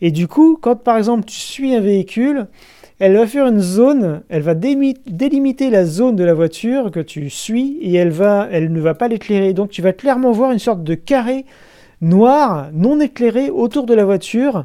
Et 0.00 0.12
du 0.12 0.28
coup, 0.28 0.56
quand 0.60 0.76
par 0.76 0.96
exemple 0.96 1.24
tu 1.24 1.36
suis 1.36 1.74
un 1.74 1.80
véhicule, 1.80 2.46
elle 3.00 3.16
va 3.16 3.26
faire 3.26 3.48
une 3.48 3.60
zone, 3.60 4.22
elle 4.28 4.42
va 4.42 4.54
délimiter 4.54 5.68
la 5.68 5.84
zone 5.84 6.14
de 6.14 6.24
la 6.24 6.32
voiture 6.32 6.92
que 6.92 7.00
tu 7.00 7.28
suis 7.28 7.76
et 7.82 7.94
elle, 7.94 8.10
va, 8.10 8.48
elle 8.50 8.72
ne 8.72 8.80
va 8.80 8.94
pas 8.94 9.08
l'éclairer. 9.08 9.52
Donc 9.52 9.70
tu 9.70 9.82
vas 9.82 9.92
clairement 9.92 10.30
voir 10.30 10.52
une 10.52 10.60
sorte 10.60 10.84
de 10.84 10.94
carré 10.94 11.44
noir 12.00 12.68
non 12.72 13.00
éclairé 13.00 13.50
autour 13.50 13.84
de 13.84 13.94
la 13.94 14.04
voiture 14.04 14.64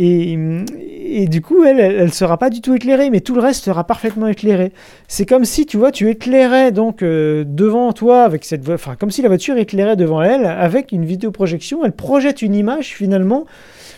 et, 0.00 1.26
du 1.26 1.42
coup, 1.42 1.64
elle, 1.64 1.80
elle, 1.80 2.12
sera 2.12 2.38
pas 2.38 2.50
du 2.50 2.60
tout 2.60 2.72
éclairée, 2.72 3.10
mais 3.10 3.20
tout 3.20 3.34
le 3.34 3.40
reste 3.40 3.64
sera 3.64 3.82
parfaitement 3.82 4.28
éclairé. 4.28 4.70
C'est 5.08 5.26
comme 5.26 5.44
si, 5.44 5.66
tu 5.66 5.76
vois, 5.76 5.90
tu 5.90 6.08
éclairais 6.08 6.70
donc 6.70 7.02
euh, 7.02 7.42
devant 7.44 7.92
toi 7.92 8.22
avec 8.22 8.44
cette, 8.44 8.68
enfin, 8.68 8.94
comme 8.94 9.10
si 9.10 9.22
la 9.22 9.28
voiture 9.28 9.56
éclairait 9.56 9.96
devant 9.96 10.22
elle 10.22 10.46
avec 10.46 10.92
une 10.92 11.04
vidéoprojection. 11.04 11.84
Elle 11.84 11.92
projette 11.92 12.42
une 12.42 12.54
image 12.54 12.94
finalement, 12.94 13.44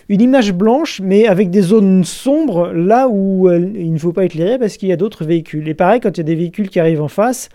une 0.08 0.22
image 0.22 0.54
blanche, 0.54 1.02
mais 1.04 1.26
avec 1.26 1.50
des 1.50 1.60
zones 1.60 2.04
sombres 2.04 2.72
là 2.72 3.06
où 3.10 3.50
il 3.50 3.92
ne 3.92 3.98
faut 3.98 4.12
pas 4.12 4.24
éclairer 4.24 4.58
parce 4.58 4.78
qu'il 4.78 4.88
y 4.88 4.92
a 4.92 4.96
d'autres 4.96 5.26
véhicules. 5.26 5.68
Et 5.68 5.74
pareil, 5.74 6.00
quand 6.00 6.16
il 6.16 6.18
y 6.18 6.20
a 6.22 6.24
des 6.24 6.34
véhicules 6.34 6.70
qui 6.70 6.80
arrivent 6.80 7.02
en 7.02 7.08
face, 7.08 7.50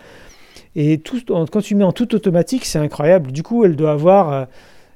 et 0.76 0.98
tout, 0.98 1.18
quand 1.26 1.62
tu 1.62 1.74
mets 1.74 1.84
en 1.84 1.92
tout 1.92 2.14
automatique, 2.14 2.64
c'est 2.64 2.78
incroyable. 2.78 3.32
Du 3.32 3.42
coup, 3.42 3.64
elle 3.64 3.74
doit 3.74 3.92
avoir 3.92 4.32
euh, 4.32 4.44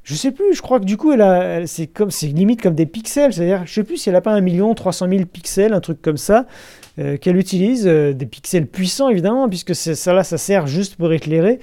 je 0.03 0.15
sais 0.15 0.33
plus, 0.33 0.55
je 0.55 0.63
crois 0.63 0.81
que 0.81 0.85
du 0.85 0.97
coup, 0.97 1.13
elle 1.13 1.69
c'est 1.69 1.87
comme, 1.87 2.11
c'est 2.11 2.27
limite 2.27 2.63
comme 2.63 2.75
des 2.75 2.87
pixels. 2.87 3.33
C'est-à-dire, 3.33 3.63
je 3.67 3.73
sais 3.73 3.85
plus 3.85 3.97
si 3.97 4.09
elle 4.09 4.17
a 4.17 4.21
pas 4.21 4.33
un 4.33 4.41
million 4.41 4.75
300 4.75 5.09
000 5.09 5.25
pixels, 5.27 5.73
un 5.73 5.81
truc 5.81 6.01
comme 6.01 6.17
ça, 6.17 6.47
euh, 6.99 7.17
qu'elle 7.17 7.37
utilise, 7.37 7.87
euh, 7.87 8.13
des 8.13 8.27
pixels 8.27 8.67
puissants 8.67 9.09
évidemment, 9.09 9.49
puisque 9.49 9.75
ça 9.75 10.13
là, 10.13 10.25
ça 10.25 10.39
sert 10.39 10.67
juste 10.67 10.97
pour 10.97 11.13
éclairer. 11.13 11.61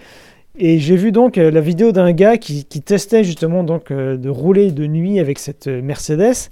Et 0.60 0.80
j'ai 0.80 0.96
vu 0.96 1.12
donc 1.12 1.38
euh, 1.38 1.52
la 1.52 1.62
vidéo 1.62 1.92
d'un 1.92 2.12
gars 2.12 2.38
qui, 2.38 2.64
testait 2.66 3.24
justement 3.24 3.64
donc 3.64 3.92
de 3.92 4.30
rouler 4.30 4.72
de 4.72 4.86
nuit 4.88 5.20
avec 5.20 5.40
cette 5.40 5.68
Mercedes. 5.68 6.50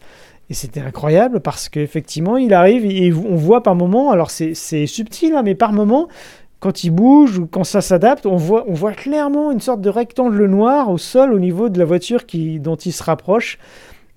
Et 0.50 0.54
c'était 0.54 0.82
incroyable 0.82 1.40
parce 1.40 1.70
qu'effectivement, 1.70 2.38
il 2.38 2.54
arrive 2.54 2.86
et 2.86 3.12
on 3.12 3.36
voit 3.36 3.64
par 3.64 3.74
moment, 3.74 4.12
alors 4.12 4.30
c'est 4.30 4.54
subtil, 4.86 5.34
hein, 5.34 5.42
mais 5.44 5.56
par 5.56 5.74
moment, 5.74 6.08
quand 6.60 6.84
il 6.84 6.92
bouge 6.92 7.40
ou 7.40 7.48
quand 7.48 7.64
ça 7.64 7.82
s'adapte, 7.82 8.26
on 8.26 8.38
voit, 8.38 8.66
on 8.68 8.74
voit 8.74 8.94
clairement 8.94 9.52
une 9.52 9.60
sorte 9.60 9.82
de 9.82 9.90
rectangle 9.90 10.46
noir 10.46 10.90
au 10.90 10.98
sol 10.98 11.34
au 11.34 11.40
niveau 11.40 11.70
de 11.70 11.78
la 11.78 11.86
voiture 11.86 12.26
qui, 12.26 12.60
dont 12.60 12.76
il 12.76 12.92
se 12.92 13.04
rapproche 13.04 13.60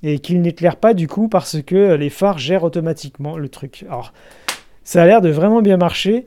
et 0.03 0.18
qu'il 0.20 0.40
n'éclaire 0.40 0.77
pas 0.77 0.94
du 0.94 1.09
coup 1.09 1.29
parce 1.29 1.61
que 1.62 1.94
les 1.94 2.11
phares 2.11 2.38
gèrent 2.38 2.64
automatiquement 2.64 3.37
le 3.37 3.48
truc. 3.48 3.85
Alors, 3.88 4.12
ça 4.85 5.03
a 5.03 5.07
l'air 5.07 5.20
de 5.20 5.29
vraiment 5.29 5.61
bien 5.61 5.77
marcher. 5.77 6.27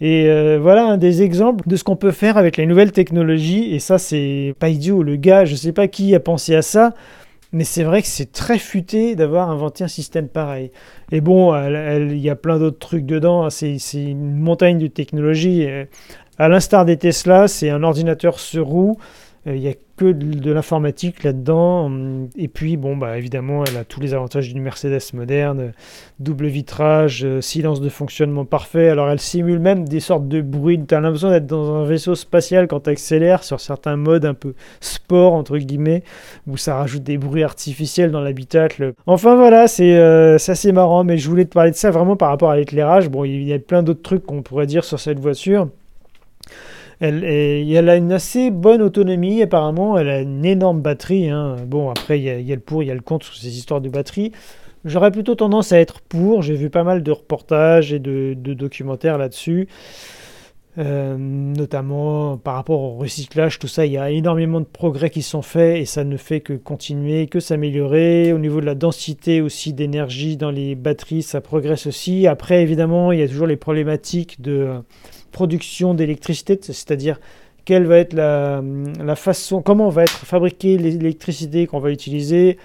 Et 0.00 0.26
euh, 0.28 0.58
voilà 0.60 0.84
un 0.84 0.96
des 0.96 1.22
exemples 1.22 1.68
de 1.68 1.76
ce 1.76 1.84
qu'on 1.84 1.94
peut 1.94 2.10
faire 2.10 2.36
avec 2.36 2.56
les 2.56 2.66
nouvelles 2.66 2.90
technologies. 2.90 3.72
Et 3.72 3.78
ça, 3.78 3.98
c'est 3.98 4.54
pas 4.58 4.68
idiot. 4.68 5.02
Le 5.02 5.16
gars, 5.16 5.44
je 5.44 5.54
sais 5.54 5.72
pas 5.72 5.86
qui 5.86 6.14
a 6.14 6.20
pensé 6.20 6.56
à 6.56 6.62
ça, 6.62 6.92
mais 7.52 7.64
c'est 7.64 7.84
vrai 7.84 8.02
que 8.02 8.08
c'est 8.08 8.32
très 8.32 8.58
futé 8.58 9.14
d'avoir 9.14 9.50
inventé 9.50 9.84
un 9.84 9.88
système 9.88 10.28
pareil. 10.28 10.72
Et 11.10 11.20
bon, 11.20 11.54
il 11.54 12.18
y 12.18 12.30
a 12.30 12.36
plein 12.36 12.58
d'autres 12.58 12.78
trucs 12.78 13.06
dedans. 13.06 13.44
Hein. 13.44 13.50
C'est 13.50 13.78
une 13.94 14.36
montagne 14.36 14.78
de 14.78 14.86
technologie. 14.86 15.66
À 16.38 16.48
l'instar 16.48 16.84
des 16.84 16.96
Tesla, 16.96 17.48
c'est 17.48 17.68
un 17.68 17.82
ordinateur 17.82 18.40
sur 18.40 18.66
roue. 18.66 18.98
Euh, 19.46 19.56
il 19.56 19.60
n'y 19.62 19.68
a 19.68 19.74
que 19.96 20.12
de, 20.12 20.52
l'informatique 20.52 21.22
là-dedans. 21.24 21.90
Et 22.36 22.48
puis, 22.48 22.76
bon, 22.76 22.96
bah, 22.96 23.18
évidemment, 23.18 23.64
elle 23.64 23.76
a 23.76 23.84
tous 23.84 24.00
les 24.00 24.14
avantages 24.14 24.48
d'une 24.48 24.62
Mercedes 24.62 25.00
moderne. 25.14 25.72
Double 26.20 26.46
vitrage, 26.46 27.24
euh, 27.24 27.40
silence 27.40 27.80
de 27.80 27.88
fonctionnement 27.88 28.44
parfait. 28.44 28.88
Alors, 28.88 29.10
elle 29.10 29.20
simule 29.20 29.58
même 29.58 29.86
des 29.86 30.00
sortes 30.00 30.28
de 30.28 30.40
bruits. 30.40 30.80
Tu 30.86 30.94
as 30.94 31.00
l'impression 31.00 31.30
d'être 31.30 31.46
dans 31.46 31.74
un 31.74 31.84
vaisseau 31.84 32.14
spatial 32.14 32.68
quand 32.68 32.80
tu 32.80 32.90
accélères 32.90 33.44
sur 33.44 33.60
certains 33.60 33.96
modes 33.96 34.24
un 34.24 34.34
peu 34.34 34.54
sport, 34.80 35.34
entre 35.34 35.58
guillemets, 35.58 36.02
où 36.46 36.56
ça 36.56 36.76
rajoute 36.76 37.02
des 37.02 37.18
bruits 37.18 37.44
artificiels 37.44 38.10
dans 38.10 38.20
l'habitacle. 38.20 38.94
Enfin, 39.06 39.36
voilà, 39.36 39.68
c'est 39.68 39.96
euh, 39.96 40.36
assez 40.36 40.72
marrant. 40.72 41.04
Mais 41.04 41.18
je 41.18 41.28
voulais 41.28 41.44
te 41.44 41.52
parler 41.52 41.72
de 41.72 41.76
ça 41.76 41.90
vraiment 41.90 42.16
par 42.16 42.28
rapport 42.28 42.50
à 42.50 42.56
l'éclairage. 42.56 43.08
Bon, 43.08 43.24
il 43.24 43.42
y 43.42 43.52
a 43.52 43.58
plein 43.58 43.82
d'autres 43.82 44.02
trucs 44.02 44.24
qu'on 44.24 44.42
pourrait 44.42 44.66
dire 44.66 44.84
sur 44.84 45.00
cette 45.00 45.18
voiture. 45.18 45.68
Elle, 47.04 47.88
a 47.88 47.96
une 47.96 48.12
assez 48.12 48.52
bonne 48.52 48.80
autonomie, 48.80 49.42
apparemment. 49.42 49.98
Elle 49.98 50.08
a 50.08 50.20
une 50.20 50.44
énorme 50.44 50.80
batterie. 50.80 51.28
Hein. 51.28 51.56
Bon, 51.66 51.90
après, 51.90 52.20
il 52.20 52.24
y, 52.24 52.52
a, 52.52 52.54
le 52.54 52.60
pour, 52.60 52.84
il 52.84 52.86
y 52.86 52.90
a 52.92 52.94
le 52.94 53.00
contre 53.00 53.26
sur 53.26 53.34
ces 53.34 53.58
histoires 53.58 53.80
de 53.80 53.88
batterie. 53.88 54.30
J'aurais 54.84 55.10
plutôt 55.10 55.34
tendance 55.34 55.72
à 55.72 55.80
être 55.80 56.00
pour. 56.00 56.42
J'ai 56.42 56.54
vu 56.54 56.70
pas 56.70 56.84
mal 56.84 57.02
de 57.02 57.10
reportages 57.10 57.92
et 57.92 57.98
de, 57.98 58.34
documentaires 58.34 59.18
là-dessus. 59.18 59.66
Euh, 60.78 61.16
notamment 61.18 62.38
par 62.38 62.54
rapport 62.54 62.80
au 62.80 62.96
recyclage, 62.96 63.58
tout 63.58 63.68
ça, 63.68 63.84
il 63.84 63.92
y 63.92 63.98
a 63.98 64.10
énormément 64.10 64.60
de 64.60 64.64
progrès 64.64 65.10
qui 65.10 65.20
sont 65.20 65.42
faits 65.42 65.78
et 65.78 65.84
ça 65.84 66.02
ne 66.02 66.16
fait 66.16 66.40
que 66.40 66.52
continuer, 66.52 67.26
que 67.26 67.40
s'améliorer. 67.40 68.32
Au 68.32 68.38
niveau 68.38 68.60
de 68.60 68.66
la 68.66 68.76
densité 68.76 69.40
aussi 69.40 69.72
d'énergie 69.72 70.36
dans 70.36 70.52
les 70.52 70.76
batteries, 70.76 71.22
ça 71.22 71.40
progresse 71.40 71.88
aussi. 71.88 72.28
Après, 72.28 72.62
évidemment, 72.62 73.10
il 73.10 73.18
y 73.18 73.22
a 73.22 73.28
toujours 73.28 73.48
les 73.48 73.56
problématiques 73.56 74.40
de 74.40 74.82
production 75.32 75.94
d'électricité, 75.94 76.58
c'est-à-dire 76.62 77.18
quelle 77.64 77.86
va 77.86 77.98
être 77.98 78.14
la, 78.14 79.16
façon, 79.16 79.62
comment 79.62 79.88
va 79.88 80.02
être 80.02 80.26
fabriquée 80.26 80.78
l'électricité 80.78 81.66
qu'on 81.66 81.80
va 81.80 81.90
utiliser, 81.90 82.58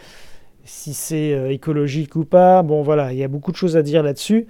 si 0.65 0.93
c'est 0.93 1.33
euh, 1.33 1.51
écologique 1.51 2.15
ou 2.15 2.25
pas. 2.25 2.61
Bon 2.63 2.81
voilà, 2.81 3.13
il 3.13 3.19
y 3.19 3.23
a 3.23 3.27
beaucoup 3.27 3.51
de 3.51 3.57
choses 3.57 3.77
à 3.77 3.81
dire 3.81 4.03
là-dessus. 4.03 4.47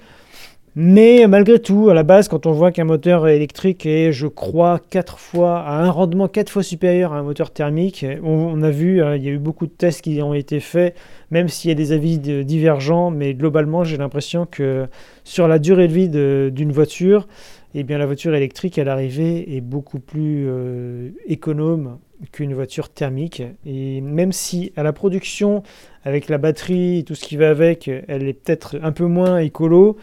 Mais 0.79 1.25
malgré 1.27 1.57
tout, 1.57 1.89
à 1.89 1.95
la 1.95 2.03
base, 2.03 2.27
quand 2.27 2.45
on 2.45 2.51
voit 2.51 2.71
qu'un 2.71 2.83
moteur 2.83 3.27
électrique 3.27 3.87
est, 3.87 4.11
je 4.11 4.27
crois, 4.27 4.79
quatre 4.91 5.17
fois, 5.17 5.61
à 5.61 5.81
un 5.81 5.89
rendement 5.89 6.27
quatre 6.27 6.51
fois 6.51 6.61
supérieur 6.61 7.13
à 7.13 7.17
un 7.17 7.23
moteur 7.23 7.49
thermique, 7.49 8.05
on, 8.21 8.61
a 8.61 8.69
vu, 8.69 9.01
hein, 9.01 9.15
il 9.15 9.23
y 9.23 9.27
a 9.27 9.31
eu 9.31 9.39
beaucoup 9.39 9.65
de 9.65 9.71
tests 9.71 10.01
qui 10.01 10.21
ont 10.21 10.35
été 10.35 10.59
faits, 10.59 10.95
même 11.31 11.47
s'il 11.47 11.69
y 11.69 11.71
a 11.71 11.75
des 11.75 11.93
avis 11.93 12.19
divergents, 12.19 13.09
mais 13.09 13.33
globalement, 13.33 13.83
j'ai 13.83 13.97
l'impression 13.97 14.45
que 14.45 14.85
sur 15.23 15.47
la 15.47 15.57
durée 15.57 15.87
de 15.87 15.93
vie 15.93 16.09
d'une 16.51 16.71
voiture, 16.71 17.27
eh 17.75 17.83
bien, 17.83 17.97
la 17.97 18.05
voiture 18.05 18.33
électrique 18.33 18.77
à 18.79 18.83
l'arrivée 18.83 19.55
est 19.55 19.61
beaucoup 19.61 19.99
plus 19.99 20.45
euh, 20.47 21.09
économe 21.25 21.99
qu'une 22.31 22.53
voiture 22.53 22.89
thermique. 22.89 23.43
Et 23.65 24.01
même 24.01 24.31
si 24.31 24.71
à 24.75 24.83
la 24.83 24.93
production, 24.93 25.63
avec 26.03 26.29
la 26.29 26.37
batterie 26.37 27.03
tout 27.05 27.15
ce 27.15 27.25
qui 27.25 27.37
va 27.37 27.49
avec, 27.49 27.87
elle 27.87 28.27
est 28.27 28.33
peut-être 28.33 28.79
un 28.81 28.91
peu 28.91 29.05
moins 29.05 29.39
écolo, 29.39 29.97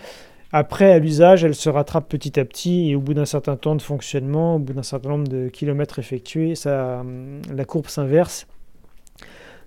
après, 0.57 0.93
à 0.93 1.01
l'usage, 1.01 1.43
elle 1.43 1.57
se 1.57 1.69
rattrape 1.69 2.09
petit 2.09 2.39
à 2.39 2.45
petit 2.45 2.91
et 2.91 2.95
au 2.95 3.01
bout 3.01 3.13
d'un 3.13 3.25
certain 3.25 3.57
temps 3.57 3.75
de 3.75 3.83
fonctionnement, 3.83 4.55
au 4.55 4.59
bout 4.61 4.73
d'un 4.73 4.85
certain 4.85 5.09
nombre 5.09 5.27
de 5.27 5.49
kilomètres 5.49 5.99
effectués, 5.99 6.55
ça, 6.55 7.03
la 7.53 7.65
courbe 7.65 7.89
s'inverse. 7.89 8.47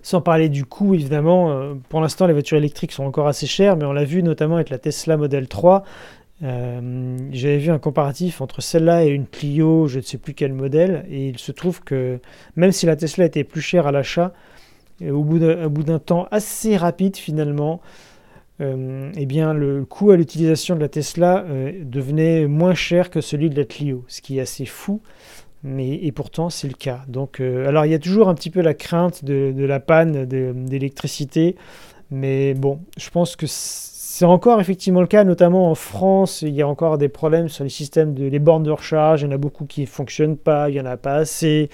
Sans 0.00 0.22
parler 0.22 0.48
du 0.48 0.64
coût, 0.64 0.94
évidemment, 0.94 1.50
euh, 1.50 1.74
pour 1.90 2.00
l'instant, 2.00 2.26
les 2.26 2.32
voitures 2.32 2.56
électriques 2.56 2.92
sont 2.92 3.04
encore 3.04 3.26
assez 3.28 3.46
chères, 3.46 3.76
mais 3.76 3.84
on 3.84 3.92
l'a 3.92 4.04
vu 4.04 4.22
notamment 4.22 4.54
avec 4.54 4.70
la 4.70 4.78
Tesla 4.78 5.18
Model 5.18 5.46
3. 5.46 5.84
Euh, 6.42 7.16
j'avais 7.32 7.58
vu 7.58 7.70
un 7.70 7.78
comparatif 7.78 8.40
entre 8.40 8.60
celle-là 8.60 9.04
et 9.04 9.08
une 9.08 9.26
Clio, 9.26 9.88
je 9.88 9.98
ne 9.98 10.02
sais 10.02 10.18
plus 10.18 10.34
quel 10.34 10.52
modèle, 10.52 11.04
et 11.10 11.28
il 11.28 11.38
se 11.38 11.52
trouve 11.52 11.82
que 11.82 12.20
même 12.56 12.72
si 12.72 12.86
la 12.86 12.96
Tesla 12.96 13.24
était 13.24 13.44
plus 13.44 13.60
chère 13.60 13.86
à 13.86 13.92
l'achat, 13.92 14.32
euh, 15.02 15.10
au 15.10 15.24
bout 15.24 15.38
d'un 15.38 15.98
temps 15.98 16.28
assez 16.30 16.76
rapide 16.76 17.16
finalement, 17.16 17.80
euh, 18.60 19.10
eh 19.16 19.26
bien 19.26 19.52
le 19.52 19.84
coût 19.84 20.10
à 20.10 20.16
l'utilisation 20.16 20.74
de 20.76 20.80
la 20.80 20.88
Tesla 20.88 21.44
devenait 21.82 22.46
moins 22.46 22.74
cher 22.74 23.10
que 23.10 23.20
celui 23.20 23.50
de 23.50 23.56
la 23.56 23.64
Clio, 23.64 24.04
ce 24.08 24.20
qui 24.20 24.38
est 24.38 24.40
assez 24.40 24.64
fou, 24.64 25.00
mais 25.64 25.94
et 25.94 26.12
pourtant 26.12 26.50
c'est 26.50 26.68
le 26.68 26.74
cas. 26.74 27.02
Donc, 27.08 27.40
alors 27.40 27.84
il 27.84 27.90
y 27.90 27.94
a 27.94 27.98
toujours 27.98 28.28
un 28.28 28.34
petit 28.34 28.50
peu 28.50 28.60
la 28.60 28.74
crainte 28.74 29.24
de 29.24 29.64
la 29.64 29.80
panne 29.80 30.24
d'électricité, 30.24 31.56
mais 32.10 32.54
bon, 32.54 32.80
je 32.96 33.10
pense 33.10 33.36
que 33.36 33.46
c'est 34.18 34.24
encore 34.24 34.60
effectivement 34.60 35.00
le 35.00 35.06
cas, 35.06 35.22
notamment 35.22 35.70
en 35.70 35.76
France, 35.76 36.42
il 36.42 36.52
y 36.52 36.60
a 36.60 36.66
encore 36.66 36.98
des 36.98 37.08
problèmes 37.08 37.48
sur 37.48 37.62
les 37.62 37.70
systèmes 37.70 38.14
de 38.14 38.24
les 38.24 38.40
bornes 38.40 38.64
de 38.64 38.72
recharge, 38.72 39.22
il 39.22 39.26
y 39.26 39.28
en 39.28 39.30
a 39.30 39.36
beaucoup 39.36 39.64
qui 39.64 39.82
ne 39.82 39.86
fonctionnent 39.86 40.36
pas, 40.36 40.68
il 40.68 40.72
n'y 40.72 40.80
en 40.80 40.86
a 40.86 40.96
pas 40.96 41.14
assez. 41.14 41.70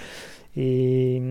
Et, 0.55 1.23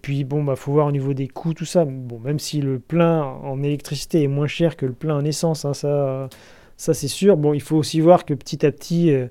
puis 0.00 0.22
bon, 0.22 0.44
bah 0.44 0.54
faut 0.54 0.70
voir 0.70 0.86
au 0.86 0.92
niveau 0.92 1.12
des 1.12 1.26
coûts, 1.26 1.54
tout 1.54 1.64
ça. 1.64 1.84
Bon, 1.84 2.20
même 2.20 2.38
si 2.38 2.60
le 2.60 2.78
plein 2.78 3.24
en 3.24 3.64
électricité 3.64 4.22
est 4.22 4.28
moins 4.28 4.46
cher 4.46 4.76
que 4.76 4.86
le 4.86 4.92
plein 4.92 5.16
en 5.16 5.24
essence, 5.24 5.64
hein, 5.64 5.74
ça, 5.74 6.28
ça 6.76 6.94
c'est 6.94 7.08
sûr. 7.08 7.36
Bon, 7.36 7.52
il 7.52 7.60
faut 7.60 7.76
aussi 7.76 7.98
voir 8.00 8.24
que 8.24 8.32
petit 8.32 8.64
à 8.64 8.70
petit, 8.70 9.12
euh, 9.12 9.26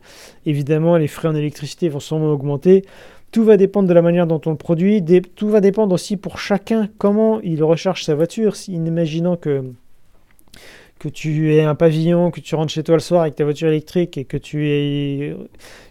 évidemment, 0.45 0.97
les 0.97 1.07
frais 1.07 1.29
en 1.29 1.35
électricité 1.35 1.87
vont 1.87 2.01
sûrement 2.01 2.33
augmenter. 2.33 2.83
Tout 3.31 3.45
va 3.45 3.55
dépendre 3.55 3.87
de 3.87 3.93
la 3.93 4.01
manière 4.01 4.27
dont 4.27 4.41
on 4.45 4.49
le 4.49 4.57
produit. 4.57 5.01
tout 5.37 5.47
va 5.47 5.61
dépendre 5.61 5.95
aussi 5.95 6.17
pour 6.17 6.37
chacun 6.37 6.89
comment 6.97 7.39
il 7.39 7.63
recharge 7.63 8.03
sa 8.03 8.13
voiture. 8.13 8.57
Si, 8.57 8.73
imaginant 8.73 9.37
que 9.37 9.71
que 11.03 11.09
tu 11.09 11.53
aies 11.53 11.63
un 11.63 11.75
pavillon, 11.75 12.31
que 12.31 12.39
tu 12.39 12.55
rentres 12.55 12.71
chez 12.71 12.81
toi 12.81 12.95
le 12.95 13.01
soir 13.01 13.23
avec 13.23 13.35
ta 13.35 13.43
voiture 13.43 13.67
électrique 13.67 14.17
et 14.17 14.23
que 14.23 14.37
tu 14.37 14.69
aies 14.69 15.35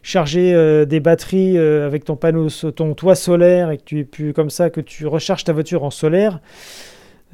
chargé 0.03 0.55
euh, 0.55 0.87
des 0.87 1.01
batteries 1.01 1.59
euh, 1.59 1.87
avec 1.87 2.05
ton 2.05 2.17
panneau, 2.17 2.49
ton 2.49 2.95
toit 2.95 3.15
solaire 3.15 3.71
et 3.71 3.77
que 3.77 3.85
tu 3.85 3.99
aies 4.01 4.05
pu 4.05 4.33
comme 4.33 4.49
ça 4.49 4.71
que 4.71 4.81
tu 4.81 5.07
recharges 5.07 5.45
ta 5.45 5.53
voiture 5.53 5.85
en 5.85 5.91
solaire. 5.91 6.41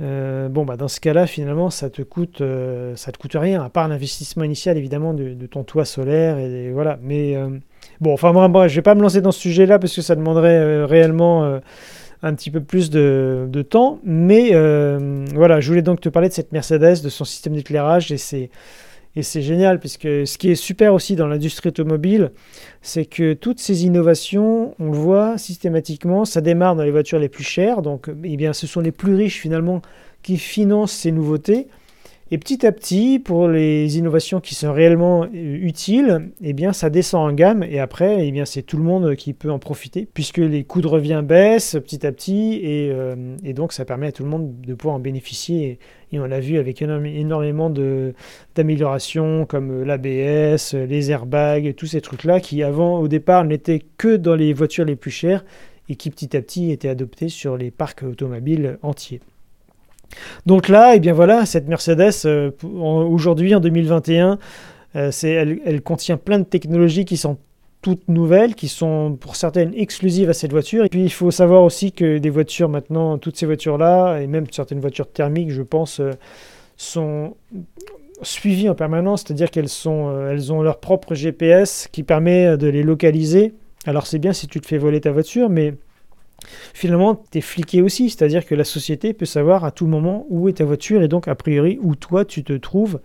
Euh, 0.01 0.49
bon 0.49 0.65
bah 0.65 0.77
dans 0.77 0.87
ce 0.87 1.01
cas-là 1.01 1.27
finalement 1.27 1.71
ça 1.71 1.91
te 1.91 2.03
coûte 2.03 2.41
ça 2.95 3.11
te 3.11 3.19
coûte 3.19 3.35
rien 3.35 3.61
à 3.65 3.69
part 3.69 3.89
l'investissement 3.89 4.45
initial 4.45 4.77
évidemment 4.77 5.13
de, 5.13 5.35
ton 5.47 5.65
toit 5.65 5.85
solaire 5.85 6.39
et, 6.39 6.71
voilà 6.71 7.01
mais 7.03 7.37
bon 8.01 8.13
enfin 8.13 8.33
moi, 8.33 8.69
je 8.69 8.77
vais 8.77 8.83
pas 8.83 8.95
me 8.95 9.03
lancer 9.03 9.21
dans 9.21 9.33
ce 9.33 9.41
sujet-là 9.41 9.81
parce 9.81 9.95
que 9.97 10.03
ça 10.03 10.15
demanderait 10.15 10.85
réellement 10.85 11.61
un 12.23 12.35
petit 12.35 12.51
peu 12.51 12.61
plus 12.61 12.91
de, 12.91 13.67
temps. 13.69 14.01
Mais 14.05 14.51
euh, 14.53 15.25
voilà, 15.35 15.61
je 15.61 15.69
voulais 15.69 15.83
donc 15.83 16.01
te 16.01 16.09
parler 16.09 16.29
de 16.29 16.35
cette 16.35 16.53
Mercedes, 16.53 17.03
de 17.03 17.09
son 17.09 17.25
système 17.25 17.55
d'éclairage, 17.55 18.13
et 18.13 18.17
c'est, 18.19 18.51
et 19.17 19.23
c'est 19.23 19.43
génial, 19.43 19.81
puisque 19.81 20.03
ce 20.27 20.39
qui 20.39 20.51
est 20.51 20.55
super 20.55 20.95
aussi 20.95 21.17
dans 21.17 21.27
l'industrie 21.27 21.69
automobile, 21.69 22.33
c'est 22.83 23.05
que 23.05 23.35
toutes 23.35 23.61
ces 23.61 23.85
innovations, 23.85 24.75
on 24.79 24.91
le 24.91 24.99
voit 24.99 25.39
systématiquement, 25.39 26.25
ça 26.25 26.41
démarre 26.41 26.77
dans 26.77 26.85
les 26.85 26.91
voitures 26.91 27.19
les 27.19 27.29
plus 27.29 27.45
chères, 27.45 27.83
donc 27.83 28.11
eh 28.25 28.37
bien, 28.37 28.53
ce 28.53 28.67
sont 28.67 28.81
les 28.81 28.93
plus 28.93 29.15
riches 29.15 29.41
finalement 29.41 29.83
qui 30.23 30.37
financent 30.37 30.93
ces 30.93 31.13
nouveautés. 31.13 31.69
Et 32.31 32.37
petit 32.37 32.67
à 32.67 32.73
petit, 32.73 33.19
pour 33.19 33.49
les 33.49 33.97
innovations 33.97 34.41
qui 34.41 34.55
sont 34.55 34.71
réellement 34.71 35.25
euh, 35.25 35.29
utiles, 35.33 36.31
eh 36.43 36.53
bien, 36.53 36.75
ça 36.75 36.91
descend 36.91 37.27
en 37.27 37.33
gamme 37.33 37.63
et 37.63 37.81
après, 37.81 38.27
eh 38.27 38.31
bien, 38.33 38.45
c'est 38.45 38.61
tout 38.61 38.77
le 38.77 38.83
monde 38.83 39.17
qui 39.17 39.33
peut 39.33 39.51
en 39.51 39.59
profiter 39.59 40.07
puisque 40.13 40.37
les 40.37 40.63
coûts 40.65 40.83
de 40.83 40.89
revient 40.89 41.23
baissent 41.25 41.79
petit 41.83 42.07
à 42.07 42.13
petit 42.13 42.61
et, 42.63 42.91
euh, 42.93 43.35
donc 43.55 43.73
ça 43.73 43.87
permet 43.87 44.09
à 44.09 44.13
tout 44.13 44.25
le 44.25 44.29
monde 44.29 44.61
de 44.61 44.75
pouvoir 44.75 44.97
en 44.97 44.99
bénéficier. 44.99 45.79
Et, 46.13 46.19
on 46.21 46.27
l'a 46.27 46.41
vu 46.41 46.59
avec 46.59 46.83
énormément 46.83 47.71
d'améliorations 48.55 49.47
comme 49.47 49.83
l'ABS, 49.83 50.75
les 50.75 51.11
airbags, 51.11 51.75
tous 51.77 51.87
ces 51.87 52.03
trucs-là 52.03 52.41
qui 52.41 52.63
avant, 52.63 52.99
au 52.99 53.09
départ, 53.09 53.45
n'étaient 53.45 53.83
que 53.97 54.17
dans 54.17 54.35
les 54.35 54.53
voitures 54.53 54.85
les 54.85 54.97
plus 54.97 55.11
chères 55.11 55.45
et 55.89 55.97
qui 55.97 56.11
petit 56.11 56.37
à 56.37 56.43
petit 56.43 56.73
était 56.73 56.89
adopté 56.89 57.29
sur 57.29 57.57
les 57.57 57.71
parcs 57.71 58.03
automobiles 58.03 58.79
entiers. 58.83 59.21
Donc 60.47 60.69
là, 60.69 60.95
eh 60.95 61.01
bien 61.01 61.13
voilà, 61.13 61.47
cette 61.47 61.69
Mercedes, 61.69 62.13
euh, 62.25 62.51
aujourd'hui 62.63 63.55
en 63.55 63.61
2021, 63.61 64.39
euh, 64.97 65.11
elle, 65.23 65.83
contient 65.83 66.17
plein 66.17 66.39
de 66.39 66.45
technologies 66.45 67.05
qui 67.05 67.17
sont 67.17 67.39
toutes 67.83 68.09
nouvelles, 68.09 68.55
qui 68.55 68.69
sont 68.69 69.17
pour 69.21 69.37
certaines 69.37 69.73
exclusives 69.75 70.31
à 70.31 70.33
cette 70.33 70.51
voiture. 70.51 70.85
Et 70.85 70.89
puis 70.89 71.05
il 71.05 71.13
faut 71.13 71.31
savoir 71.31 71.63
aussi 71.63 71.93
que 71.93 72.19
des 72.19 72.31
voitures 72.31 72.69
maintenant, 72.69 73.19
toutes 73.19 73.37
ces 73.37 73.47
voitures-là, 73.47 74.19
et 74.19 74.27
même 74.27 74.47
certaines 74.51 74.81
voitures 74.81 75.11
thermiques, 75.11 75.51
je 75.51 75.63
pense, 75.63 76.01
euh, 76.01 76.13
sont 76.77 77.37
suivies 78.23 78.69
en 78.69 78.75
permanence, 78.75 79.23
c'est-à-dire 79.25 79.51
qu'elles 79.51 79.89
ont 79.89 80.63
leur 80.63 80.81
propre 80.81 81.15
GPS 81.15 81.89
qui 81.93 82.03
permet 82.03 82.57
de 82.57 82.67
les 82.67 82.83
localiser. 82.83 83.55
Alors 83.87 84.09
c'est 84.09 84.19
bien 84.19 84.33
si 84.33 84.49
tu 84.49 84.61
te 84.61 84.67
fais 84.67 84.79
voler 84.79 85.01
ta 85.01 85.13
voiture, 85.13 85.49
mais 85.49 85.75
finalement, 86.75 87.23
tu 87.31 87.39
es 87.39 87.41
fliqué 87.41 87.83
aussi, 87.83 88.11
c'est-à-dire 88.11 88.47
que 88.47 88.55
la 88.55 88.65
société 88.65 89.13
peut 89.13 89.27
savoir 89.27 89.65
à 89.65 89.71
tout 89.71 89.87
moment 89.87 90.27
où 90.29 90.49
est 90.49 90.55
ta 90.55 90.65
voiture 90.65 91.03
et 91.03 91.09
donc 91.09 91.29
a 91.29 91.35
priori 91.35 91.79
où 91.83 91.95
toi 91.95 92.25
tu 92.25 92.45
te 92.45 92.53
trouves. 92.53 93.01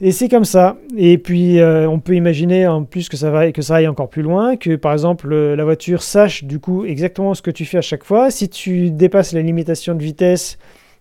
Et 0.00 0.12
c'est 0.12 0.28
comme 0.28 0.44
ça. 0.44 0.76
Et 0.96 1.18
puis 1.18 1.58
euh, 1.58 1.88
on 1.88 1.98
peut 1.98 2.14
imaginer 2.14 2.66
en 2.68 2.84
plus 2.84 3.08
que 3.08 3.16
ça, 3.16 3.30
va, 3.30 3.50
que 3.50 3.62
ça 3.62 3.76
aille 3.76 3.88
encore 3.88 4.08
plus 4.08 4.22
loin, 4.22 4.56
que 4.56 4.76
par 4.76 4.92
exemple 4.92 5.32
euh, 5.32 5.56
la 5.56 5.64
voiture 5.64 6.02
sache 6.02 6.44
du 6.44 6.60
coup 6.60 6.84
exactement 6.84 7.34
ce 7.34 7.42
que 7.42 7.50
tu 7.50 7.64
fais 7.64 7.78
à 7.78 7.82
chaque 7.82 8.04
fois. 8.04 8.30
Si 8.30 8.48
tu 8.48 8.90
dépasses 8.90 9.32
la 9.32 9.42
limitation 9.42 9.94
de 9.94 10.02
vitesse, 10.02 10.58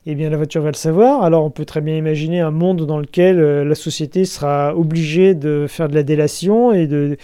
eh 0.09 0.15
bien 0.15 0.29
la 0.29 0.37
voiture 0.37 0.61
va 0.61 0.71
le 0.71 0.77
savoir. 0.77 1.21
Alors 1.21 1.43
on 1.43 1.49
peut 1.49 1.65
très 1.65 1.81
bien 1.81 1.97
imaginer 1.97 2.39
un 2.39 2.49
monde 2.49 2.85
dans 2.85 2.97
lequel 2.97 3.41
euh, 3.41 3.65
la 3.65 3.75
société 3.75 4.23
sera 4.23 4.73
obligée 4.73 5.35
de 5.35 5.65
faire 5.67 5.89
de 5.89 5.95
la 5.95 6.03
délation 6.03 6.71
et 6.71 6.87
de, 6.87 7.17